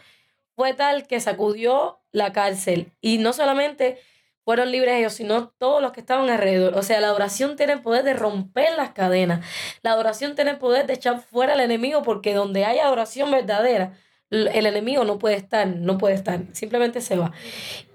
fue 0.56 0.74
tal 0.74 1.06
que 1.06 1.20
sacudió 1.20 2.00
la 2.10 2.32
cárcel. 2.32 2.92
Y 3.00 3.18
no 3.18 3.32
solamente 3.32 3.98
fueron 4.46 4.70
libres 4.70 4.94
ellos, 4.94 5.12
sino 5.12 5.48
todos 5.48 5.82
los 5.82 5.90
que 5.90 5.98
estaban 5.98 6.30
alrededor. 6.30 6.78
O 6.78 6.82
sea, 6.84 7.00
la 7.00 7.12
oración 7.12 7.56
tiene 7.56 7.72
el 7.72 7.82
poder 7.82 8.04
de 8.04 8.14
romper 8.14 8.76
las 8.76 8.90
cadenas. 8.90 9.44
La 9.82 9.90
adoración 9.90 10.36
tiene 10.36 10.52
el 10.52 10.58
poder 10.58 10.86
de 10.86 10.92
echar 10.92 11.20
fuera 11.20 11.54
al 11.54 11.60
enemigo, 11.60 12.04
porque 12.04 12.32
donde 12.32 12.64
hay 12.64 12.78
adoración 12.78 13.32
verdadera, 13.32 13.94
el 14.30 14.66
enemigo 14.66 15.04
no 15.04 15.18
puede 15.18 15.34
estar, 15.34 15.66
no 15.66 15.98
puede 15.98 16.14
estar, 16.14 16.42
simplemente 16.52 17.00
se 17.00 17.16
va. 17.16 17.32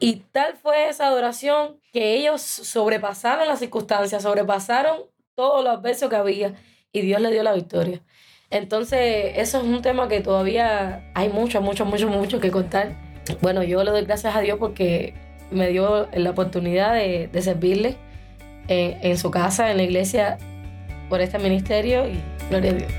Y 0.02 0.24
tal 0.34 0.58
fue 0.58 0.90
esa 0.90 1.08
adoración 1.08 1.80
que 1.94 2.16
ellos 2.16 2.42
sobrepasaron 2.42 3.48
las 3.48 3.60
circunstancias, 3.60 4.22
sobrepasaron 4.22 5.04
todos 5.36 5.64
los 5.64 5.78
adversos 5.78 6.10
que 6.10 6.18
había 6.18 6.56
y 6.92 7.00
Dios 7.00 7.22
le 7.22 7.32
dio 7.32 7.44
la 7.44 7.54
victoria. 7.54 8.02
Entonces, 8.50 9.36
eso 9.38 9.60
es 9.60 9.64
un 9.64 9.82
tema 9.82 10.10
que 10.10 10.20
todavía 10.20 11.10
hay 11.16 11.30
mucho, 11.30 11.62
mucho, 11.62 11.86
mucho, 11.86 12.10
mucho 12.10 12.42
que 12.42 12.52
contar. 12.52 12.98
Bueno, 13.42 13.64
yo 13.64 13.86
le 13.86 13.92
doy 13.92 14.04
gracias 14.04 14.36
a 14.36 14.42
Dios 14.42 14.60
porque 14.60 15.31
me 15.52 15.70
dio 15.70 16.08
la 16.14 16.30
oportunidad 16.30 16.96
de, 16.96 17.30
servirle 17.42 17.98
en, 18.68 18.98
en, 19.02 19.18
su 19.18 19.32
casa, 19.32 19.72
en 19.72 19.78
la 19.78 19.84
iglesia, 19.84 20.38
por 21.10 21.22
este 21.22 21.40
ministerio 21.40 22.08
y 22.08 22.20
gloria 22.50 22.72
a 22.72 22.74
Dios. 22.74 22.92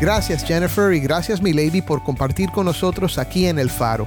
Gracias 0.00 0.44
Jennifer 0.44 0.94
y 0.94 1.00
gracias 1.00 1.42
mi 1.42 1.52
lady 1.52 1.82
por 1.82 2.04
compartir 2.04 2.50
con 2.52 2.66
nosotros 2.66 3.18
aquí 3.18 3.46
en 3.46 3.58
El 3.58 3.68
Faro. 3.68 4.06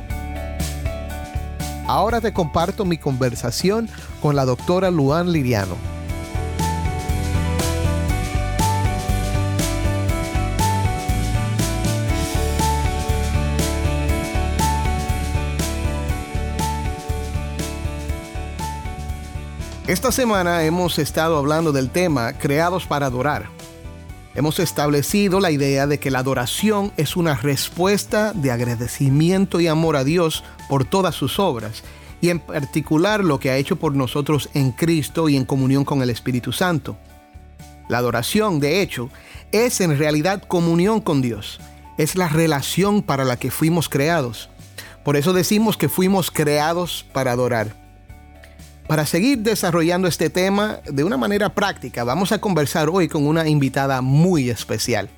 Ahora 1.86 2.22
te 2.22 2.32
comparto 2.32 2.86
mi 2.86 2.98
conversación 2.98 3.90
con 4.22 4.38
la 4.38 4.46
doctora 4.46 4.90
Luan 4.90 5.34
Liriano. 5.34 5.91
Esta 19.92 20.14
semana 20.14 20.64
hemos 20.64 20.98
estado 21.00 21.38
hablando 21.38 21.74
del 21.74 21.90
tema 21.90 22.32
creados 22.32 22.86
para 22.86 23.08
adorar. 23.08 23.50
Hemos 24.36 24.60
establecido 24.60 25.42
la 25.42 25.52
idea 25.52 25.86
de 25.86 26.00
que 26.00 26.10
la 26.10 26.20
adoración 26.20 26.94
es 26.96 27.18
una 27.18 27.36
respuesta 27.36 28.32
de 28.32 28.52
agradecimiento 28.52 29.60
y 29.60 29.68
amor 29.68 29.98
a 29.98 30.06
Dios 30.06 30.46
por 30.70 30.86
todas 30.86 31.14
sus 31.16 31.40
obras 31.40 31.84
y 32.22 32.30
en 32.30 32.40
particular 32.40 33.22
lo 33.22 33.42
que 33.42 33.52
ha 33.52 33.58
hecho 33.58 33.76
por 33.76 33.94
nosotros 33.94 34.48
en 34.54 34.72
Cristo 34.72 35.28
y 35.28 35.36
en 35.36 35.44
comunión 35.44 35.84
con 35.84 36.02
el 36.02 36.10
Espíritu 36.10 36.54
Santo. 36.54 36.96
La 37.90 37.98
adoración, 37.98 38.62
de 38.62 38.82
hecho, 38.82 39.10
es 39.52 39.82
en 39.82 39.98
realidad 39.98 40.42
comunión 40.48 41.02
con 41.02 41.22
Dios. 41.22 41.60
Es 41.98 42.16
la 42.16 42.30
relación 42.30 43.02
para 43.02 43.26
la 43.26 43.36
que 43.36 43.52
fuimos 43.52 43.90
creados. 43.90 44.50
Por 45.04 45.18
eso 45.18 45.34
decimos 45.34 45.76
que 45.76 45.90
fuimos 45.90 46.32
creados 46.32 47.06
para 47.12 47.34
adorar. 47.34 47.81
Para 48.88 49.06
seguir 49.06 49.40
desarrollando 49.40 50.08
este 50.08 50.30
tema 50.30 50.80
de 50.86 51.04
una 51.04 51.16
manera 51.16 51.54
práctica, 51.54 52.04
vamos 52.04 52.32
a 52.32 52.40
conversar 52.40 52.90
hoy 52.90 53.08
con 53.08 53.26
una 53.26 53.48
invitada 53.48 54.02
muy 54.02 54.50
especial. 54.50 55.10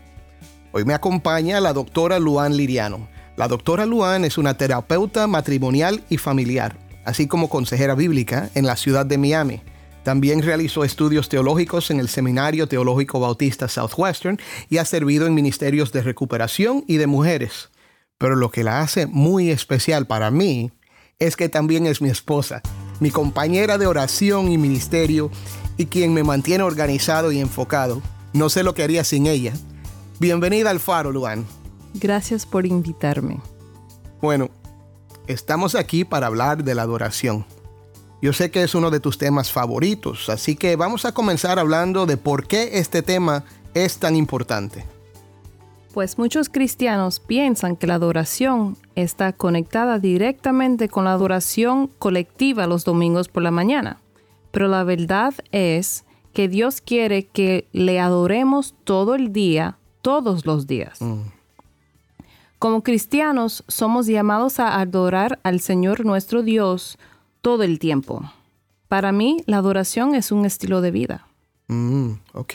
Hoy 0.72 0.86
me 0.86 0.94
acompaña 0.94 1.60
la 1.60 1.74
doctora 1.74 2.20
Luan 2.20 2.56
Liriano. 2.56 3.08
La 3.36 3.48
doctora 3.48 3.86
Luan 3.86 4.26
es 4.26 4.38
una 4.38 4.58
terapeuta 4.58 5.26
matrimonial 5.26 6.04
y 6.10 6.18
familiar, 6.18 6.78
así 7.04 7.26
como 7.26 7.50
consejera 7.50 7.96
bíblica 7.96 8.50
en 8.54 8.68
la 8.68 8.76
ciudad 8.76 9.08
de 9.08 9.18
Miami. 9.18 9.62
También 10.04 10.44
realizó 10.44 10.84
estudios 10.84 11.30
teológicos 11.30 11.90
en 11.90 12.00
el 12.00 12.10
Seminario 12.10 12.68
Teológico 12.68 13.20
Bautista 13.20 13.68
Southwestern 13.70 14.38
y 14.70 14.78
ha 14.78 14.86
servido 14.86 15.26
en 15.26 15.34
ministerios 15.34 15.92
de 15.94 16.04
recuperación 16.04 16.84
y 16.88 16.98
de 16.98 17.08
mujeres. 17.08 17.70
Pero 18.20 18.36
lo 18.36 18.52
que 18.52 18.64
la 18.64 18.82
hace 18.82 19.08
muy 19.08 19.50
especial 19.50 20.06
para 20.06 20.30
mí 20.30 20.72
es 21.18 21.36
que 21.36 21.50
también 21.50 21.88
es 21.88 22.02
mi 22.02 22.10
esposa 22.10 22.62
mi 23.04 23.12
compañera 23.12 23.78
de 23.78 23.86
oración 23.86 24.50
y 24.50 24.58
ministerio 24.58 25.30
y 25.76 25.88
quien 25.88 26.14
me 26.14 26.24
mantiene 26.24 26.64
organizado 26.64 27.34
y 27.34 27.40
enfocado. 27.40 28.02
No 28.32 28.48
sé 28.48 28.64
lo 28.64 28.74
que 28.74 28.82
haría 28.82 29.04
sin 29.04 29.28
ella. 29.28 29.52
Bienvenida 30.22 30.70
al 30.70 30.80
Faro, 30.80 31.12
Luan. 31.12 31.46
Gracias 31.96 32.46
por 32.46 32.66
invitarme. 32.66 33.42
Bueno, 34.22 34.50
estamos 35.28 35.76
aquí 35.76 36.06
para 36.06 36.28
hablar 36.28 36.64
de 36.64 36.76
la 36.76 36.84
adoración. 36.84 37.46
Yo 38.22 38.32
sé 38.32 38.52
que 38.52 38.64
es 38.64 38.74
uno 38.74 38.90
de 38.90 39.02
tus 39.02 39.18
temas 39.18 39.52
favoritos, 39.52 40.30
así 40.30 40.56
que 40.56 40.78
vamos 40.78 41.04
a 41.04 41.12
comenzar 41.12 41.60
hablando 41.60 42.06
de 42.06 42.16
por 42.16 42.48
qué 42.48 42.80
este 42.80 43.02
tema 43.02 43.44
es 43.74 43.98
tan 43.98 44.16
importante. 44.16 44.86
Pues 45.94 46.18
muchos 46.18 46.50
cristianos 46.50 47.20
piensan 47.20 47.76
que 47.76 47.86
la 47.86 47.94
adoración 47.96 48.78
está 48.96 49.32
conectada 49.32 50.00
directamente 50.00 50.90
con 50.90 51.06
la 51.06 51.14
adoración 51.14 51.86
colectiva 52.00 52.66
los 52.66 52.84
domingos 52.84 53.28
por 53.28 53.44
la 53.44 53.52
mañana. 53.52 54.02
Pero 54.52 54.68
la 54.68 54.84
verdad 54.84 55.36
es 55.52 56.04
que 56.34 56.48
Dios 56.48 56.82
quiere 56.82 57.28
que 57.28 57.68
le 57.74 58.00
adoremos 58.00 58.74
todo 58.84 59.14
el 59.14 59.32
día, 59.32 59.78
todos 60.02 60.48
los 60.48 60.66
días. 60.66 61.00
Mm. 61.00 61.22
Como 62.58 62.82
cristianos 62.82 63.64
somos 63.68 64.08
llamados 64.08 64.60
a 64.60 64.80
adorar 64.80 65.40
al 65.44 65.60
Señor 65.60 66.08
nuestro 66.08 66.42
Dios 66.42 66.98
todo 67.42 67.62
el 67.62 67.78
tiempo. 67.78 68.32
Para 68.88 69.12
mí, 69.12 69.44
la 69.46 69.58
adoración 69.58 70.16
es 70.16 70.32
un 70.32 70.46
estilo 70.46 70.82
de 70.82 70.90
vida. 70.90 71.28
Mm, 71.68 72.14
ok, 72.34 72.54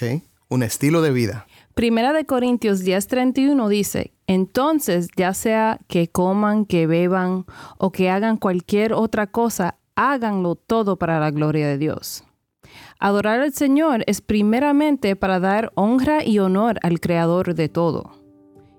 un 0.48 0.64
estilo 0.64 1.02
de 1.02 1.12
vida. 1.12 1.46
Primera 1.78 2.12
de 2.12 2.26
Corintios 2.26 2.84
10:31 2.84 3.68
dice, 3.68 4.12
entonces 4.26 5.10
ya 5.16 5.32
sea 5.32 5.78
que 5.86 6.08
coman, 6.08 6.64
que 6.64 6.88
beban 6.88 7.44
o 7.76 7.92
que 7.92 8.10
hagan 8.10 8.36
cualquier 8.36 8.92
otra 8.92 9.28
cosa, 9.28 9.76
háganlo 9.94 10.56
todo 10.56 10.96
para 10.96 11.20
la 11.20 11.30
gloria 11.30 11.68
de 11.68 11.78
Dios. 11.78 12.24
Adorar 12.98 13.38
al 13.38 13.52
Señor 13.52 14.02
es 14.08 14.20
primeramente 14.20 15.14
para 15.14 15.38
dar 15.38 15.70
honra 15.76 16.24
y 16.24 16.40
honor 16.40 16.80
al 16.82 16.98
Creador 16.98 17.54
de 17.54 17.68
todo. 17.68 18.10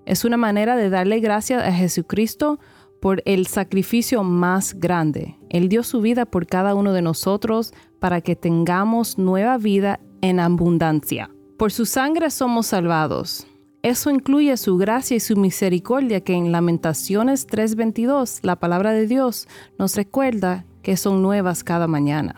Es 0.04 0.26
una 0.26 0.36
manera 0.36 0.76
de 0.76 0.90
darle 0.90 1.20
gracias 1.20 1.66
a 1.66 1.72
Jesucristo 1.72 2.60
por 3.00 3.22
el 3.24 3.46
sacrificio 3.46 4.24
más 4.24 4.74
grande. 4.74 5.38
Él 5.48 5.70
dio 5.70 5.84
su 5.84 6.02
vida 6.02 6.26
por 6.26 6.46
cada 6.46 6.74
uno 6.74 6.92
de 6.92 7.00
nosotros 7.00 7.72
para 7.98 8.20
que 8.20 8.36
tengamos 8.36 9.16
nueva 9.16 9.56
vida 9.56 10.00
en 10.20 10.38
abundancia. 10.38 11.30
Por 11.60 11.72
su 11.72 11.84
sangre 11.84 12.30
somos 12.30 12.68
salvados. 12.68 13.46
Eso 13.82 14.10
incluye 14.10 14.56
su 14.56 14.78
gracia 14.78 15.18
y 15.18 15.20
su 15.20 15.36
misericordia 15.36 16.22
que 16.22 16.32
en 16.32 16.52
Lamentaciones 16.52 17.46
3:22 17.46 18.38
la 18.42 18.56
palabra 18.56 18.92
de 18.92 19.06
Dios 19.06 19.46
nos 19.78 19.94
recuerda 19.94 20.64
que 20.80 20.96
son 20.96 21.20
nuevas 21.20 21.62
cada 21.62 21.86
mañana. 21.86 22.36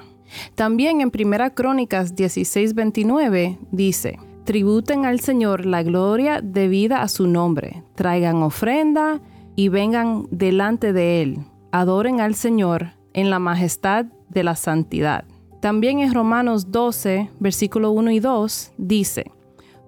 También 0.56 1.00
en 1.00 1.12
1 1.12 1.54
Crónicas 1.54 2.16
16:29 2.16 3.60
dice, 3.70 4.18
Tributen 4.42 5.06
al 5.06 5.20
Señor 5.20 5.66
la 5.66 5.84
gloria 5.84 6.40
debida 6.42 7.00
a 7.00 7.06
su 7.06 7.28
nombre, 7.28 7.84
traigan 7.94 8.42
ofrenda 8.42 9.20
y 9.54 9.68
vengan 9.68 10.26
delante 10.32 10.92
de 10.92 11.22
Él, 11.22 11.38
adoren 11.70 12.20
al 12.20 12.34
Señor 12.34 12.94
en 13.12 13.30
la 13.30 13.38
majestad 13.38 14.06
de 14.30 14.42
la 14.42 14.56
santidad. 14.56 15.26
También 15.62 16.00
en 16.00 16.12
Romanos 16.12 16.72
12, 16.72 17.30
versículo 17.38 17.92
1 17.92 18.10
y 18.10 18.18
2 18.18 18.72
dice, 18.78 19.30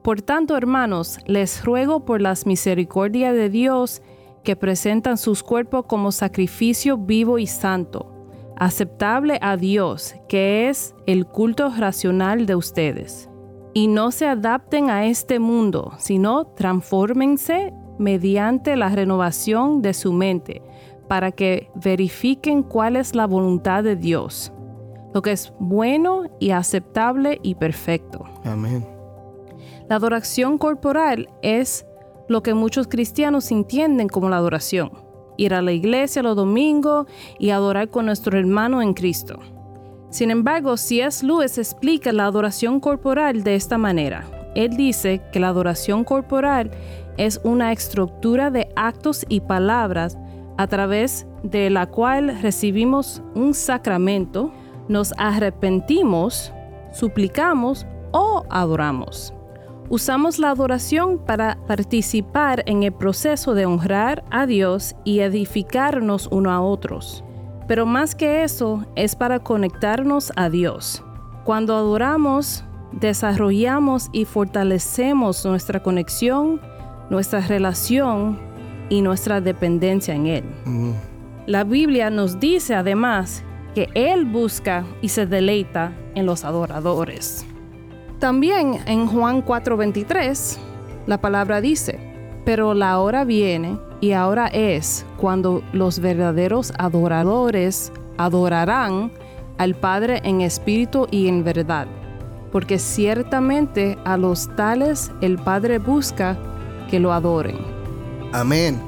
Por 0.05 0.23
tanto, 0.23 0.57
hermanos, 0.57 1.19
les 1.27 1.65
ruego 1.65 2.05
por 2.05 2.21
las 2.21 2.47
misericordias 2.47 3.35
de 3.35 3.51
Dios 3.51 4.01
que 4.45 4.55
presentan 4.55 5.19
sus 5.19 5.43
cuerpos 5.43 5.87
como 5.87 6.13
sacrificio 6.13 6.97
vivo 6.97 7.41
y 7.41 7.49
santo, 7.49 8.09
aceptable 8.57 9.41
a 9.43 9.57
Dios, 9.57 10.15
que 10.29 10.69
es 10.69 10.95
el 11.07 11.27
culto 11.27 11.69
racional 11.77 12.47
de 12.47 12.55
ustedes. 12.55 13.29
Y 13.73 13.89
no 13.89 14.13
se 14.13 14.29
adapten 14.29 14.91
a 14.91 15.07
este 15.07 15.41
mundo, 15.41 15.95
sino 15.99 16.45
transfórmense 16.45 17.75
mediante 17.99 18.77
la 18.77 18.91
renovación 18.91 19.83
de 19.83 19.93
su 19.93 20.13
mente, 20.13 20.63
para 21.09 21.33
que 21.33 21.69
verifiquen 21.75 22.63
cuál 22.63 22.95
es 22.95 23.17
la 23.17 23.27
voluntad 23.27 23.83
de 23.83 23.97
Dios 23.97 24.54
lo 25.15 25.23
que 25.23 25.33
es 25.33 25.53
bueno 25.59 26.25
y 26.41 26.51
aceptable 26.51 27.39
y 27.43 27.55
perfecto. 27.55 28.25
Amén. 28.45 28.87
La 29.89 29.97
adoración 29.97 30.59
corporal 30.59 31.29
es 31.41 31.87
lo 32.29 32.43
que 32.43 32.53
muchos 32.53 32.89
cristianos 32.89 33.51
entienden 33.51 34.09
como 34.09 34.29
la 34.29 34.37
adoración. 34.37 34.93
Ir 35.37 35.55
a 35.55 35.63
la 35.63 35.73
iglesia 35.73 36.23
los 36.23 36.37
domingos 36.37 37.07
y 37.39 37.51
adorar 37.51 37.91
con 37.91 38.07
nuestro 38.07 38.39
hermano 38.39 38.83
en 38.83 38.93
Cristo. 38.93 39.39
Sin 40.11 40.31
embargo, 40.31 40.77
C.S. 40.77 41.25
Lewis 41.27 41.59
explica 41.59 42.13
la 42.13 42.27
adoración 42.27 42.81
corporal 42.81 43.43
de 43.45 43.55
esta 43.55 43.79
manera. 43.79 44.25
Él 44.55 44.77
dice 44.77 45.21
que 45.33 45.41
la 45.41 45.49
adoración 45.49 46.05
corporal 46.05 46.71
es 47.17 47.41
una 47.45 47.73
estructura 47.73 48.51
de 48.51 48.69
actos 48.77 49.25
y 49.29 49.41
palabras 49.41 50.19
a 50.57 50.67
través 50.67 51.27
de 51.43 51.69
la 51.71 51.87
cual 51.87 52.41
recibimos 52.41 53.23
un 53.35 53.55
sacramento, 53.55 54.53
nos 54.89 55.15
arrepentimos, 55.17 56.53
suplicamos 56.93 57.87
o 58.13 58.45
adoramos. 58.51 59.35
Usamos 59.91 60.39
la 60.39 60.51
adoración 60.51 61.19
para 61.19 61.59
participar 61.67 62.63
en 62.67 62.83
el 62.85 62.93
proceso 62.93 63.55
de 63.55 63.67
honrar 63.67 64.25
a 64.31 64.47
Dios 64.47 64.97
y 65.05 65.21
edificarnos 65.21 66.29
uno 66.31 66.51
a 66.51 66.61
otros. 66.61 67.23
Pero 67.69 67.85
más 67.85 68.15
que 68.15 68.45
eso, 68.45 68.87
es 68.95 69.15
para 69.15 69.41
conectarnos 69.41 70.33
a 70.37 70.49
Dios. 70.49 71.03
Cuando 71.45 71.77
adoramos, 71.77 72.65
desarrollamos 72.93 74.09
y 74.13 74.25
fortalecemos 74.25 75.45
nuestra 75.45 75.83
conexión, 75.83 76.61
nuestra 77.11 77.41
relación 77.41 78.39
y 78.89 79.03
nuestra 79.03 79.41
dependencia 79.41 80.15
en 80.15 80.27
Él. 80.27 80.45
Mm. 80.65 80.93
La 81.47 81.65
Biblia 81.65 82.09
nos 82.09 82.41
dice 82.41 82.75
además 82.75 83.45
que 83.75 83.89
Él 83.95 84.25
busca 84.25 84.85
y 85.03 85.09
se 85.09 85.27
deleita 85.27 85.93
en 86.15 86.27
los 86.27 86.45
adoradores. 86.45 87.45
También 88.19 88.79
en 88.87 89.07
Juan 89.07 89.45
4:23 89.45 90.59
la 91.07 91.21
palabra 91.21 91.61
dice, 91.61 91.99
pero 92.45 92.73
la 92.73 92.99
hora 92.99 93.25
viene 93.25 93.79
y 94.01 94.13
ahora 94.13 94.47
es 94.47 95.05
cuando 95.19 95.63
los 95.73 95.99
verdaderos 95.99 96.73
adoradores 96.79 97.93
adorarán 98.17 99.13
al 99.59 99.75
Padre 99.75 100.21
en 100.25 100.41
espíritu 100.41 101.07
y 101.11 101.29
en 101.29 101.45
verdad, 101.45 101.87
porque 102.53 102.79
ciertamente 102.79 103.99
a 104.05 104.17
los 104.17 104.55
tales 104.57 105.11
el 105.21 105.39
Padre 105.39 105.79
busca 105.79 106.39
que 106.91 107.01
lo 107.01 107.13
adoren. 107.13 107.59
Amén. 108.33 108.81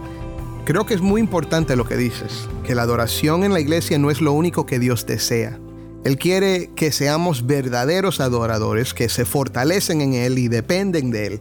Creo 0.65 0.87
que 0.87 0.95
es 0.95 1.01
muy 1.01 1.21
importante 1.21 1.77
lo 1.77 1.85
que 1.85 1.97
dices 1.97 2.49
que 2.67 2.75
la 2.75 2.83
adoración 2.83 3.45
en 3.45 3.53
la 3.53 3.61
iglesia 3.61 3.97
no 3.97 4.11
es 4.11 4.21
lo 4.21 4.33
único 4.33 4.67
que 4.67 4.81
Dios 4.81 5.07
desea. 5.07 5.59
Él 6.05 6.19
quiere 6.19 6.71
que 6.75 6.91
seamos 6.91 7.47
verdaderos 7.47 8.21
adoradores, 8.21 8.93
que 8.93 9.09
se 9.09 9.25
fortalecen 9.25 10.01
en 10.01 10.15
Él 10.15 10.37
y 10.39 10.49
dependen 10.49 11.13
de 11.13 11.27
Él. 11.27 11.41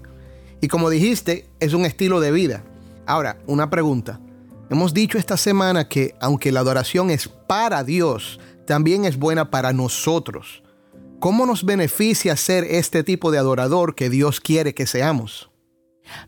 Y 0.62 0.68
como 0.68 0.90
dijiste, 0.90 1.48
es 1.60 1.74
un 1.74 1.86
estilo 1.86 2.20
de 2.20 2.32
vida. 2.32 2.64
Ahora, 3.08 3.38
una 3.48 3.72
pregunta. 3.72 4.20
Hemos 4.70 4.94
dicho 4.94 5.18
esta 5.18 5.36
semana 5.36 5.90
que 5.90 6.14
aunque 6.20 6.52
la 6.52 6.60
adoración 6.60 7.10
es 7.10 7.28
para 7.28 7.84
Dios, 7.84 8.40
también 8.68 9.06
es 9.06 9.18
buena 9.18 9.50
para 9.50 9.74
nosotros. 9.74 10.62
¿Cómo 11.20 11.48
nos 11.48 11.66
beneficia 11.66 12.36
ser 12.36 12.66
este 12.66 13.04
tipo 13.04 13.32
de 13.32 13.40
adorador 13.40 13.96
que 13.96 14.12
Dios 14.12 14.40
quiere 14.40 14.76
que 14.76 14.86
seamos? 14.86 15.50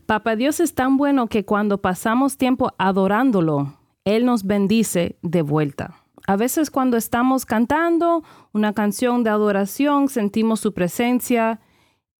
Papá 0.06 0.34
Dios 0.34 0.58
es 0.58 0.74
tan 0.74 0.96
bueno 0.96 1.28
que 1.28 1.44
cuando 1.44 1.78
pasamos 1.78 2.36
tiempo 2.36 2.72
adorándolo, 2.78 3.77
Él 4.08 4.24
nos 4.24 4.44
bendice 4.44 5.18
de 5.20 5.42
vuelta. 5.42 6.02
A 6.26 6.36
veces 6.36 6.70
cuando 6.70 6.96
estamos 6.96 7.44
cantando 7.44 8.24
una 8.52 8.72
canción 8.72 9.22
de 9.22 9.28
adoración, 9.28 10.08
sentimos 10.08 10.60
su 10.60 10.72
presencia 10.72 11.60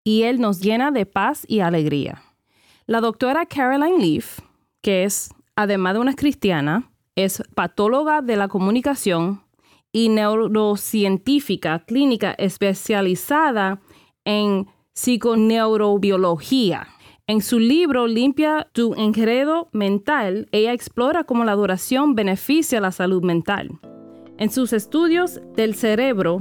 y 0.05 0.25
Él 0.25 0.39
nos 0.39 0.61
llena 0.61 0.91
de 0.91 1.07
paz 1.07 1.47
y 1.49 1.61
alegría. 1.61 2.23
La 2.85 3.01
doctora 3.01 3.47
Caroline 3.47 3.99
Leaf, 3.99 4.41
que 4.83 5.05
es, 5.05 5.31
además 5.57 5.95
de 5.95 6.01
una 6.01 6.15
cristiana, 6.15 6.91
es 7.17 7.43
patóloga 7.55 8.21
de 8.21 8.37
la 8.37 8.49
comunicación 8.49 9.43
y 9.91 10.11
neurocientífica 10.11 11.87
clínica 11.87 12.33
especializada 12.33 13.81
en 14.25 14.67
psiconeurobiología. 14.93 16.87
En 17.31 17.43
su 17.43 17.59
libro 17.59 18.07
Limpia 18.07 18.69
tu 18.73 18.95
enredo 18.95 19.69
mental, 19.73 20.49
ella 20.51 20.73
explora 20.73 21.25
cómo 21.25 21.45
la 21.45 21.53
adoración 21.53 22.15
beneficia 22.15 22.81
la 22.81 22.91
salud 22.91 23.23
mental. 23.23 23.69
En 24.39 24.51
sus 24.51 24.73
estudios 24.73 25.39
del 25.55 25.75
cerebro, 25.75 26.39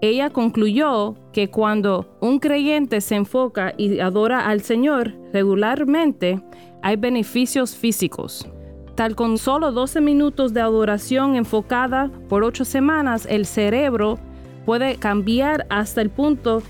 ella 0.00 0.30
concluyó 0.30 1.16
que 1.34 1.50
cuando 1.50 2.16
un 2.22 2.38
creyente 2.38 3.02
se 3.02 3.16
enfoca 3.16 3.74
y 3.76 4.00
adora 4.00 4.48
al 4.48 4.62
Señor 4.62 5.12
regularmente, 5.34 6.42
hay 6.80 6.96
beneficios 6.96 7.76
físicos. 7.76 8.48
Tal 8.94 9.14
con 9.14 9.36
solo 9.36 9.70
12 9.70 10.00
minutos 10.00 10.54
de 10.54 10.62
adoración 10.62 11.36
enfocada 11.36 12.10
por 12.30 12.42
8 12.42 12.64
semanas, 12.64 13.26
el 13.28 13.44
cerebro 13.44 14.18
puede 14.64 14.96
cambiar 14.96 15.66
hasta 15.68 16.00
el 16.00 16.08
punto 16.08 16.62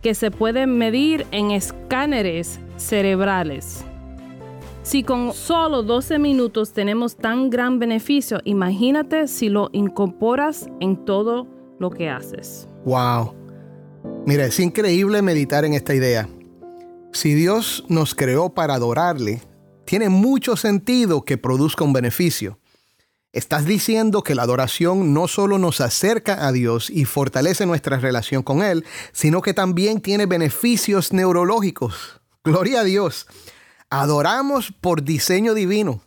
que 0.00 0.14
se 0.14 0.30
puede 0.30 0.66
medir 0.66 1.26
en 1.32 1.50
escáneres 1.50 2.60
cerebrales. 2.80 3.84
Si 4.82 5.02
con 5.02 5.34
solo 5.34 5.82
12 5.82 6.18
minutos 6.18 6.72
tenemos 6.72 7.16
tan 7.16 7.50
gran 7.50 7.78
beneficio, 7.78 8.40
imagínate 8.44 9.28
si 9.28 9.48
lo 9.48 9.68
incorporas 9.72 10.68
en 10.80 11.04
todo 11.04 11.46
lo 11.78 11.90
que 11.90 12.08
haces. 12.08 12.68
Wow. 12.84 13.34
Mira, 14.26 14.46
es 14.46 14.58
increíble 14.58 15.22
meditar 15.22 15.64
en 15.64 15.74
esta 15.74 15.94
idea. 15.94 16.28
Si 17.12 17.34
Dios 17.34 17.84
nos 17.88 18.14
creó 18.14 18.54
para 18.54 18.74
adorarle, 18.74 19.42
tiene 19.84 20.08
mucho 20.08 20.56
sentido 20.56 21.24
que 21.24 21.36
produzca 21.36 21.84
un 21.84 21.92
beneficio. 21.92 22.58
Estás 23.32 23.64
diciendo 23.64 24.22
que 24.22 24.34
la 24.34 24.42
adoración 24.42 25.14
no 25.14 25.28
solo 25.28 25.58
nos 25.58 25.80
acerca 25.80 26.46
a 26.46 26.52
Dios 26.52 26.90
y 26.90 27.04
fortalece 27.04 27.64
nuestra 27.66 27.98
relación 27.98 28.42
con 28.42 28.62
Él, 28.62 28.84
sino 29.12 29.40
que 29.40 29.54
también 29.54 30.00
tiene 30.00 30.26
beneficios 30.26 31.12
neurológicos. 31.12 32.19
Gloria 32.42 32.80
a 32.80 32.84
Dios. 32.84 33.26
Adoramos 33.90 34.72
por 34.72 35.02
diseño 35.02 35.52
divino. 35.52 36.00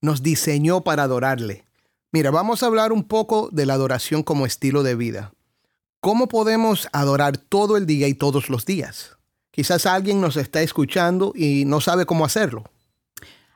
Nos 0.00 0.22
diseñó 0.22 0.80
para 0.80 1.02
adorarle. 1.02 1.66
Mira, 2.10 2.30
vamos 2.30 2.62
a 2.62 2.66
hablar 2.66 2.90
un 2.90 3.04
poco 3.04 3.50
de 3.52 3.66
la 3.66 3.74
adoración 3.74 4.22
como 4.22 4.46
estilo 4.46 4.82
de 4.82 4.94
vida. 4.94 5.34
¿Cómo 6.00 6.26
podemos 6.26 6.88
adorar 6.94 7.36
todo 7.36 7.76
el 7.76 7.84
día 7.84 8.08
y 8.08 8.14
todos 8.14 8.48
los 8.48 8.64
días? 8.64 9.18
Quizás 9.50 9.84
alguien 9.84 10.22
nos 10.22 10.38
está 10.38 10.62
escuchando 10.62 11.32
y 11.34 11.66
no 11.66 11.82
sabe 11.82 12.06
cómo 12.06 12.24
hacerlo. 12.24 12.64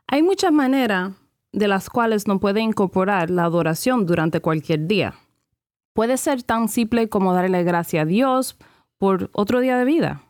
Hay 0.07 0.23
muchas 0.23 0.53
maneras 0.53 1.13
de 1.53 1.67
las 1.67 1.89
cuales 1.89 2.27
no 2.27 2.41
puede 2.41 2.61
incorporar 2.61 3.31
la 3.31 3.45
adoración 3.45 4.05
durante 4.05 4.41
cualquier 4.41 4.87
día. 4.87 5.15
Puede 5.95 6.19
ser 6.19 6.43
tan 6.43 6.69
simple 6.69 7.09
como 7.09 7.33
darle 7.33 7.65
gracias 7.65 8.03
a 8.03 8.07
Dios 8.07 8.59
por 8.99 9.31
otro 9.33 9.61
día 9.61 9.79
de 9.79 9.87
vida 9.87 10.28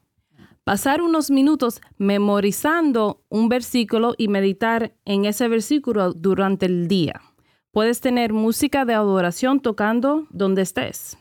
pasar 0.69 1.01
unos 1.01 1.31
minutos 1.31 1.81
memorizando 1.97 3.23
un 3.31 3.49
versículo 3.49 4.13
y 4.19 4.29
meditar 4.29 4.93
en 5.07 5.25
ese 5.25 5.49
versículo 5.49 6.13
durante 6.13 6.67
el 6.67 6.89
día. 6.89 7.23
Puedes 7.71 8.03
tener 8.03 8.35
música 8.35 8.85
de 8.85 8.93
adoración 8.93 9.61
tocando 9.61 10.27
donde 10.29 10.61
estés. 10.61 11.17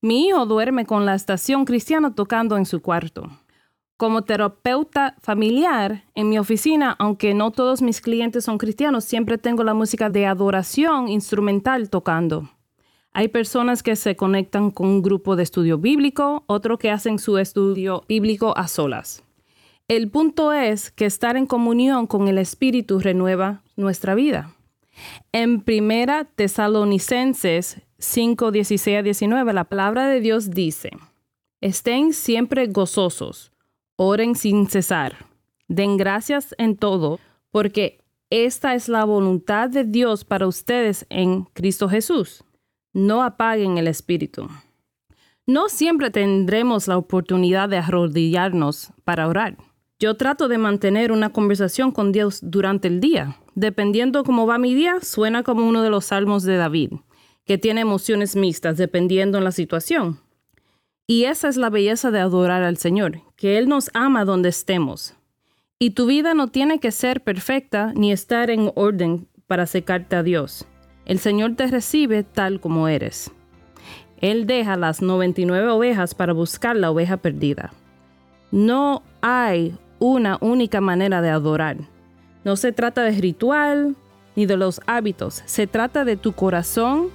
Mi 0.00 0.28
hijo 0.28 0.46
duerme 0.46 0.86
con 0.86 1.06
la 1.06 1.16
estación 1.16 1.64
cristiana 1.64 2.14
tocando 2.14 2.56
en 2.56 2.66
su 2.66 2.82
cuarto. 2.82 3.28
Como 3.96 4.22
terapeuta 4.22 5.16
familiar 5.20 6.04
en 6.14 6.28
mi 6.28 6.38
oficina, 6.38 6.94
aunque 7.00 7.34
no 7.34 7.50
todos 7.50 7.82
mis 7.82 8.00
clientes 8.00 8.44
son 8.44 8.58
cristianos, 8.58 9.02
siempre 9.02 9.38
tengo 9.38 9.64
la 9.64 9.74
música 9.74 10.08
de 10.08 10.26
adoración 10.26 11.08
instrumental 11.08 11.90
tocando. 11.90 12.48
Hay 13.16 13.28
personas 13.28 13.84
que 13.84 13.94
se 13.94 14.16
conectan 14.16 14.72
con 14.72 14.88
un 14.88 15.00
grupo 15.00 15.36
de 15.36 15.44
estudio 15.44 15.78
bíblico, 15.78 16.42
otros 16.48 16.80
que 16.80 16.90
hacen 16.90 17.20
su 17.20 17.38
estudio 17.38 18.04
bíblico 18.08 18.58
a 18.58 18.66
solas. 18.66 19.22
El 19.86 20.10
punto 20.10 20.52
es 20.52 20.90
que 20.90 21.06
estar 21.06 21.36
en 21.36 21.46
comunión 21.46 22.08
con 22.08 22.26
el 22.26 22.38
Espíritu 22.38 22.98
renueva 22.98 23.62
nuestra 23.76 24.16
vida. 24.16 24.56
En 25.30 25.60
Primera 25.60 26.24
Tesalonicenses 26.24 27.80
5, 27.98 28.50
16 28.50 28.98
a 28.98 29.02
19, 29.02 29.52
la 29.52 29.64
palabra 29.64 30.08
de 30.08 30.20
Dios 30.20 30.50
dice, 30.50 30.90
estén 31.60 32.14
siempre 32.14 32.66
gozosos, 32.66 33.52
oren 33.94 34.34
sin 34.34 34.66
cesar, 34.66 35.26
den 35.68 35.96
gracias 35.98 36.52
en 36.58 36.76
todo, 36.76 37.20
porque 37.52 38.00
esta 38.30 38.74
es 38.74 38.88
la 38.88 39.04
voluntad 39.04 39.70
de 39.70 39.84
Dios 39.84 40.24
para 40.24 40.48
ustedes 40.48 41.06
en 41.10 41.44
Cristo 41.52 41.88
Jesús 41.88 42.43
no 42.94 43.22
apaguen 43.22 43.76
el 43.76 43.88
espíritu. 43.88 44.48
No 45.46 45.68
siempre 45.68 46.10
tendremos 46.10 46.88
la 46.88 46.96
oportunidad 46.96 47.68
de 47.68 47.76
arrodillarnos 47.76 48.92
para 49.04 49.28
orar. 49.28 49.58
Yo 49.98 50.16
trato 50.16 50.48
de 50.48 50.58
mantener 50.58 51.12
una 51.12 51.30
conversación 51.30 51.92
con 51.92 52.12
Dios 52.12 52.38
durante 52.42 52.88
el 52.88 53.00
día. 53.00 53.36
Dependiendo 53.54 54.24
cómo 54.24 54.46
va 54.46 54.58
mi 54.58 54.74
día, 54.74 55.00
suena 55.02 55.42
como 55.42 55.66
uno 55.66 55.82
de 55.82 55.90
los 55.90 56.06
salmos 56.06 56.44
de 56.44 56.56
David, 56.56 56.92
que 57.44 57.58
tiene 57.58 57.82
emociones 57.82 58.36
mixtas 58.36 58.76
dependiendo 58.76 59.38
en 59.38 59.44
la 59.44 59.52
situación. 59.52 60.20
Y 61.06 61.24
esa 61.24 61.48
es 61.48 61.56
la 61.56 61.68
belleza 61.68 62.10
de 62.10 62.20
adorar 62.20 62.62
al 62.62 62.78
Señor, 62.78 63.20
que 63.36 63.58
Él 63.58 63.68
nos 63.68 63.90
ama 63.92 64.24
donde 64.24 64.48
estemos. 64.48 65.14
Y 65.78 65.90
tu 65.90 66.06
vida 66.06 66.32
no 66.32 66.48
tiene 66.48 66.80
que 66.80 66.90
ser 66.90 67.22
perfecta 67.22 67.92
ni 67.94 68.12
estar 68.12 68.50
en 68.50 68.72
orden 68.74 69.28
para 69.46 69.64
acercarte 69.64 70.16
a 70.16 70.22
Dios. 70.22 70.66
El 71.06 71.18
Señor 71.18 71.54
te 71.56 71.66
recibe 71.66 72.22
tal 72.22 72.60
como 72.60 72.88
eres. 72.88 73.30
Él 74.20 74.46
deja 74.46 74.76
las 74.76 75.02
99 75.02 75.68
ovejas 75.68 76.14
para 76.14 76.32
buscar 76.32 76.76
la 76.76 76.90
oveja 76.90 77.18
perdida. 77.18 77.72
No 78.50 79.02
hay 79.20 79.76
una 79.98 80.38
única 80.40 80.80
manera 80.80 81.20
de 81.20 81.30
adorar. 81.30 81.76
No 82.44 82.56
se 82.56 82.72
trata 82.72 83.02
de 83.02 83.12
ritual 83.20 83.96
ni 84.36 84.46
de 84.46 84.56
los 84.56 84.80
hábitos, 84.86 85.42
se 85.46 85.66
trata 85.66 86.04
de 86.04 86.16
tu 86.16 86.32
corazón 86.32 87.08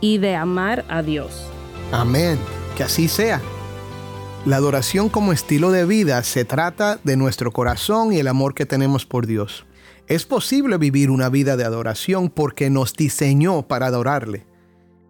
y 0.00 0.18
de 0.18 0.36
amar 0.36 0.84
a 0.88 1.02
Dios. 1.02 1.46
Amén, 1.92 2.38
que 2.76 2.84
así 2.84 3.08
sea. 3.08 3.40
La 4.46 4.56
adoración 4.56 5.08
como 5.08 5.32
estilo 5.32 5.70
de 5.70 5.84
vida 5.84 6.22
se 6.22 6.44
trata 6.44 6.98
de 7.04 7.16
nuestro 7.16 7.52
corazón 7.52 8.12
y 8.12 8.18
el 8.18 8.28
amor 8.28 8.54
que 8.54 8.64
tenemos 8.64 9.04
por 9.04 9.26
Dios. 9.26 9.66
Es 10.10 10.26
posible 10.26 10.76
vivir 10.76 11.08
una 11.08 11.28
vida 11.28 11.56
de 11.56 11.62
adoración 11.62 12.30
porque 12.30 12.68
nos 12.68 12.94
diseñó 12.94 13.68
para 13.68 13.86
adorarle. 13.86 14.44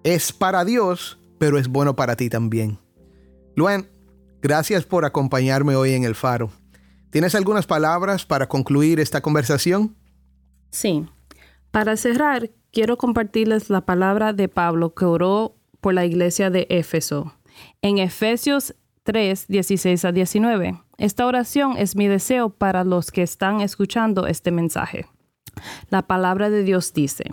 Es 0.05 0.31
para 0.31 0.63
Dios, 0.63 1.19
pero 1.39 1.57
es 1.57 1.69
bueno 1.69 1.97
para 1.97 2.17
ti 2.17 2.29
también. 2.29 2.79
Luen, 3.57 3.89
gracias 4.43 4.85
por 4.85 5.07
acompañarme 5.07 5.75
hoy 5.75 5.93
en 5.93 6.05
el 6.05 6.15
faro. 6.15 6.51
¿Tienes 7.09 7.35
algunas 7.35 7.67
palabras 7.67 8.27
para 8.27 8.47
concluir 8.47 9.01
esta 9.01 9.23
conversación? 9.23 9.97
Sí. 10.71 11.07
Para 11.71 11.97
cerrar, 11.97 12.51
quiero 12.71 12.99
compartirles 12.99 13.71
la 13.71 13.87
palabra 13.87 14.35
de 14.35 14.49
Pablo 14.49 14.95
que 14.95 15.07
oró 15.07 15.57
por 15.81 15.95
la 15.95 16.05
iglesia 16.05 16.51
de 16.51 16.67
Éfeso. 16.69 17.35
En 17.81 17.97
Efesios 17.97 18.75
3, 19.05 19.47
16 19.49 20.05
a 20.05 20.13
19. 20.13 20.81
Esta 20.99 21.27
oración 21.27 21.77
es 21.77 21.97
mi 21.97 22.07
deseo 22.07 22.51
para 22.51 22.85
los 22.85 23.11
que 23.11 23.23
están 23.23 23.61
escuchando 23.61 24.27
este 24.27 24.51
mensaje. 24.51 25.07
La 25.89 26.03
palabra 26.03 26.51
de 26.51 26.63
Dios 26.63 26.93
dice, 26.93 27.25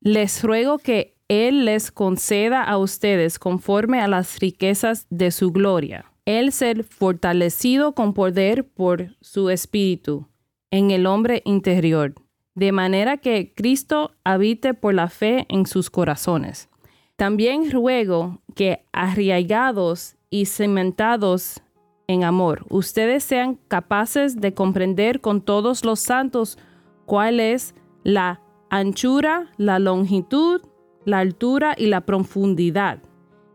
les 0.00 0.42
ruego 0.42 0.78
que 0.78 1.16
Él 1.28 1.64
les 1.64 1.90
conceda 1.90 2.64
a 2.64 2.78
ustedes 2.78 3.38
conforme 3.38 4.00
a 4.00 4.08
las 4.08 4.38
riquezas 4.40 5.06
de 5.10 5.30
su 5.30 5.52
gloria, 5.52 6.04
el 6.26 6.52
ser 6.52 6.84
fortalecido 6.84 7.94
con 7.94 8.12
poder 8.12 8.66
por 8.68 9.16
su 9.20 9.50
espíritu 9.50 10.28
en 10.70 10.90
el 10.90 11.06
hombre 11.06 11.42
interior, 11.44 12.14
de 12.54 12.72
manera 12.72 13.16
que 13.16 13.52
Cristo 13.54 14.12
habite 14.24 14.74
por 14.74 14.94
la 14.94 15.08
fe 15.08 15.46
en 15.48 15.66
sus 15.66 15.90
corazones. 15.90 16.68
También 17.16 17.70
ruego 17.70 18.42
que 18.56 18.84
arraigados 18.92 20.16
y 20.34 20.46
cimentados 20.46 21.62
en 22.08 22.24
amor, 22.24 22.66
ustedes 22.68 23.22
sean 23.22 23.56
capaces 23.68 24.40
de 24.40 24.52
comprender 24.52 25.20
con 25.20 25.40
todos 25.40 25.84
los 25.84 26.00
santos 26.00 26.58
cuál 27.06 27.38
es 27.38 27.76
la 28.02 28.40
anchura, 28.68 29.52
la 29.58 29.78
longitud, 29.78 30.60
la 31.04 31.20
altura 31.20 31.76
y 31.78 31.86
la 31.86 32.00
profundidad, 32.00 32.98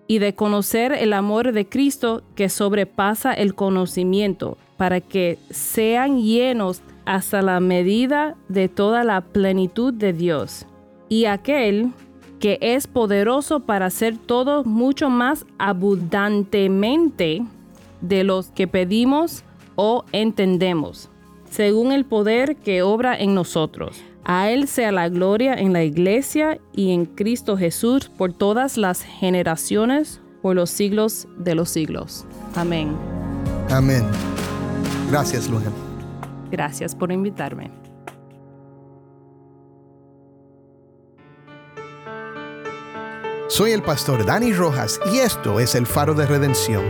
y 0.07 0.19
de 0.19 0.35
conocer 0.35 0.93
el 0.93 1.11
amor 1.11 1.51
de 1.51 1.67
Cristo 1.67 2.23
que 2.33 2.47
sobrepasa 2.47 3.33
el 3.33 3.55
conocimiento, 3.55 4.57
para 4.77 5.01
que 5.01 5.37
sean 5.49 6.21
llenos 6.21 6.81
hasta 7.03 7.41
la 7.41 7.59
medida 7.59 8.37
de 8.47 8.69
toda 8.69 9.03
la 9.03 9.19
plenitud 9.19 9.93
de 9.93 10.13
Dios. 10.13 10.65
Y 11.09 11.25
aquel 11.25 11.91
que 12.39 12.57
es 12.61 12.87
poderoso 12.87 13.61
para 13.61 13.87
hacer 13.87 14.17
todo 14.17 14.63
mucho 14.63 15.09
más 15.09 15.45
abundantemente 15.57 17.43
de 18.01 18.23
los 18.23 18.47
que 18.47 18.67
pedimos 18.67 19.43
o 19.75 20.05
entendemos, 20.11 21.09
según 21.49 21.91
el 21.91 22.05
poder 22.05 22.55
que 22.57 22.81
obra 22.81 23.17
en 23.17 23.33
nosotros. 23.33 24.01
A 24.23 24.51
Él 24.51 24.67
sea 24.67 24.91
la 24.91 25.09
gloria 25.09 25.53
en 25.53 25.73
la 25.73 25.83
iglesia 25.83 26.59
y 26.73 26.91
en 26.91 27.05
Cristo 27.05 27.57
Jesús 27.57 28.09
por 28.09 28.33
todas 28.33 28.77
las 28.77 29.01
generaciones, 29.01 30.21
por 30.41 30.55
los 30.55 30.69
siglos 30.69 31.27
de 31.37 31.55
los 31.55 31.69
siglos. 31.69 32.25
Amén. 32.55 32.95
Amén. 33.69 34.03
Gracias, 35.09 35.49
Lujan. 35.49 35.73
Gracias 36.51 36.95
por 36.95 37.11
invitarme. 37.11 37.88
Soy 43.59 43.73
el 43.73 43.81
pastor 43.81 44.25
Dani 44.25 44.53
Rojas 44.53 45.01
y 45.11 45.17
esto 45.17 45.59
es 45.59 45.75
el 45.75 45.85
faro 45.85 46.13
de 46.13 46.25
redención. 46.25 46.81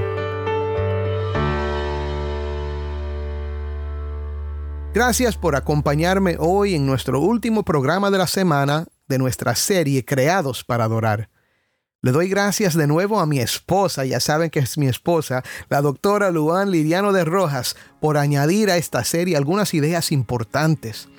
Gracias 4.93 5.35
por 5.35 5.55
acompañarme 5.55 6.37
hoy 6.37 6.75
en 6.75 6.85
nuestro 6.85 7.21
último 7.21 7.65
programa 7.65 8.11
de 8.11 8.19
la 8.19 8.27
semana 8.27 8.85
de 9.07 9.17
nuestra 9.17 9.55
serie 9.55 10.05
Creados 10.05 10.63
para 10.63 10.83
Adorar. 10.83 11.31
Le 12.03 12.11
doy 12.11 12.29
gracias 12.29 12.75
de 12.75 12.85
nuevo 12.85 13.19
a 13.19 13.25
mi 13.25 13.39
esposa, 13.39 14.05
ya 14.05 14.19
saben 14.19 14.51
que 14.51 14.59
es 14.59 14.77
mi 14.77 14.85
esposa, 14.85 15.41
la 15.69 15.81
doctora 15.81 16.29
Luan 16.29 16.69
Liriano 16.69 17.13
de 17.13 17.25
Rojas, 17.25 17.77
por 17.99 18.15
añadir 18.15 18.69
a 18.69 18.77
esta 18.77 19.03
serie 19.03 19.37
algunas 19.37 19.73
ideas 19.73 20.11
importantes. 20.11 21.09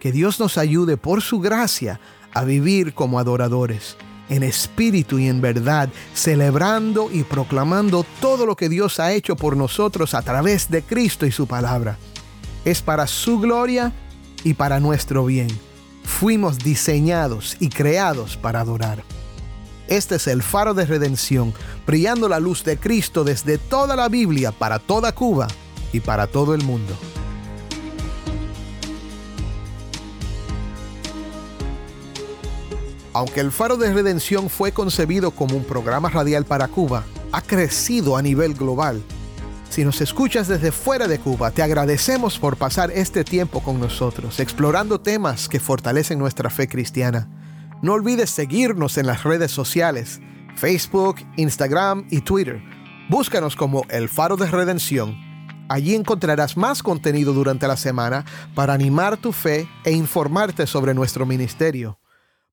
Que 0.00 0.10
Dios 0.10 0.40
nos 0.40 0.58
ayude 0.58 0.96
por 0.96 1.22
su 1.22 1.38
gracia 1.38 2.00
a 2.34 2.42
vivir 2.42 2.92
como 2.92 3.20
adoradores 3.20 3.96
en 4.28 4.42
espíritu 4.42 5.18
y 5.18 5.28
en 5.28 5.40
verdad, 5.40 5.88
celebrando 6.14 7.10
y 7.12 7.22
proclamando 7.22 8.04
todo 8.20 8.46
lo 8.46 8.56
que 8.56 8.68
Dios 8.68 9.00
ha 9.00 9.12
hecho 9.12 9.36
por 9.36 9.56
nosotros 9.56 10.14
a 10.14 10.22
través 10.22 10.70
de 10.70 10.82
Cristo 10.82 11.26
y 11.26 11.32
su 11.32 11.46
palabra. 11.46 11.98
Es 12.64 12.82
para 12.82 13.06
su 13.06 13.38
gloria 13.38 13.92
y 14.44 14.54
para 14.54 14.80
nuestro 14.80 15.24
bien. 15.24 15.48
Fuimos 16.04 16.58
diseñados 16.58 17.56
y 17.60 17.68
creados 17.68 18.36
para 18.36 18.60
adorar. 18.60 19.02
Este 19.88 20.16
es 20.16 20.26
el 20.26 20.42
faro 20.42 20.74
de 20.74 20.84
redención, 20.84 21.54
brillando 21.86 22.28
la 22.28 22.40
luz 22.40 22.64
de 22.64 22.76
Cristo 22.76 23.22
desde 23.22 23.58
toda 23.58 23.94
la 23.94 24.08
Biblia 24.08 24.50
para 24.50 24.78
toda 24.78 25.12
Cuba 25.12 25.46
y 25.92 26.00
para 26.00 26.26
todo 26.26 26.54
el 26.54 26.62
mundo. 26.64 26.96
Aunque 33.16 33.40
el 33.40 33.50
Faro 33.50 33.78
de 33.78 33.94
Redención 33.94 34.50
fue 34.50 34.72
concebido 34.72 35.30
como 35.30 35.56
un 35.56 35.64
programa 35.64 36.10
radial 36.10 36.44
para 36.44 36.68
Cuba, 36.68 37.02
ha 37.32 37.40
crecido 37.40 38.18
a 38.18 38.20
nivel 38.20 38.52
global. 38.52 39.02
Si 39.70 39.86
nos 39.86 40.02
escuchas 40.02 40.48
desde 40.48 40.70
fuera 40.70 41.08
de 41.08 41.18
Cuba, 41.18 41.50
te 41.50 41.62
agradecemos 41.62 42.38
por 42.38 42.58
pasar 42.58 42.90
este 42.90 43.24
tiempo 43.24 43.62
con 43.62 43.80
nosotros, 43.80 44.38
explorando 44.38 45.00
temas 45.00 45.48
que 45.48 45.60
fortalecen 45.60 46.18
nuestra 46.18 46.50
fe 46.50 46.68
cristiana. 46.68 47.26
No 47.80 47.94
olvides 47.94 48.28
seguirnos 48.28 48.98
en 48.98 49.06
las 49.06 49.24
redes 49.24 49.50
sociales, 49.50 50.20
Facebook, 50.54 51.16
Instagram 51.38 52.06
y 52.10 52.20
Twitter. 52.20 52.62
Búscanos 53.08 53.56
como 53.56 53.86
El 53.88 54.10
Faro 54.10 54.36
de 54.36 54.50
Redención. 54.50 55.16
Allí 55.70 55.94
encontrarás 55.94 56.58
más 56.58 56.82
contenido 56.82 57.32
durante 57.32 57.66
la 57.66 57.78
semana 57.78 58.26
para 58.54 58.74
animar 58.74 59.16
tu 59.16 59.32
fe 59.32 59.66
e 59.84 59.92
informarte 59.92 60.66
sobre 60.66 60.92
nuestro 60.92 61.24
ministerio. 61.24 61.98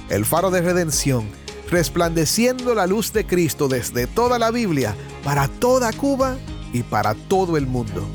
El 0.09 0.25
Faro 0.25 0.51
de 0.51 0.61
Redención, 0.61 1.27
resplandeciendo 1.71 2.75
la 2.75 2.85
luz 2.85 3.11
de 3.11 3.25
Cristo 3.25 3.67
desde 3.67 4.05
toda 4.05 4.37
la 4.37 4.51
Biblia, 4.51 4.95
para 5.23 5.47
toda 5.47 5.91
Cuba 5.91 6.37
y 6.71 6.83
para 6.83 7.15
todo 7.15 7.57
el 7.57 7.65
mundo. 7.65 8.07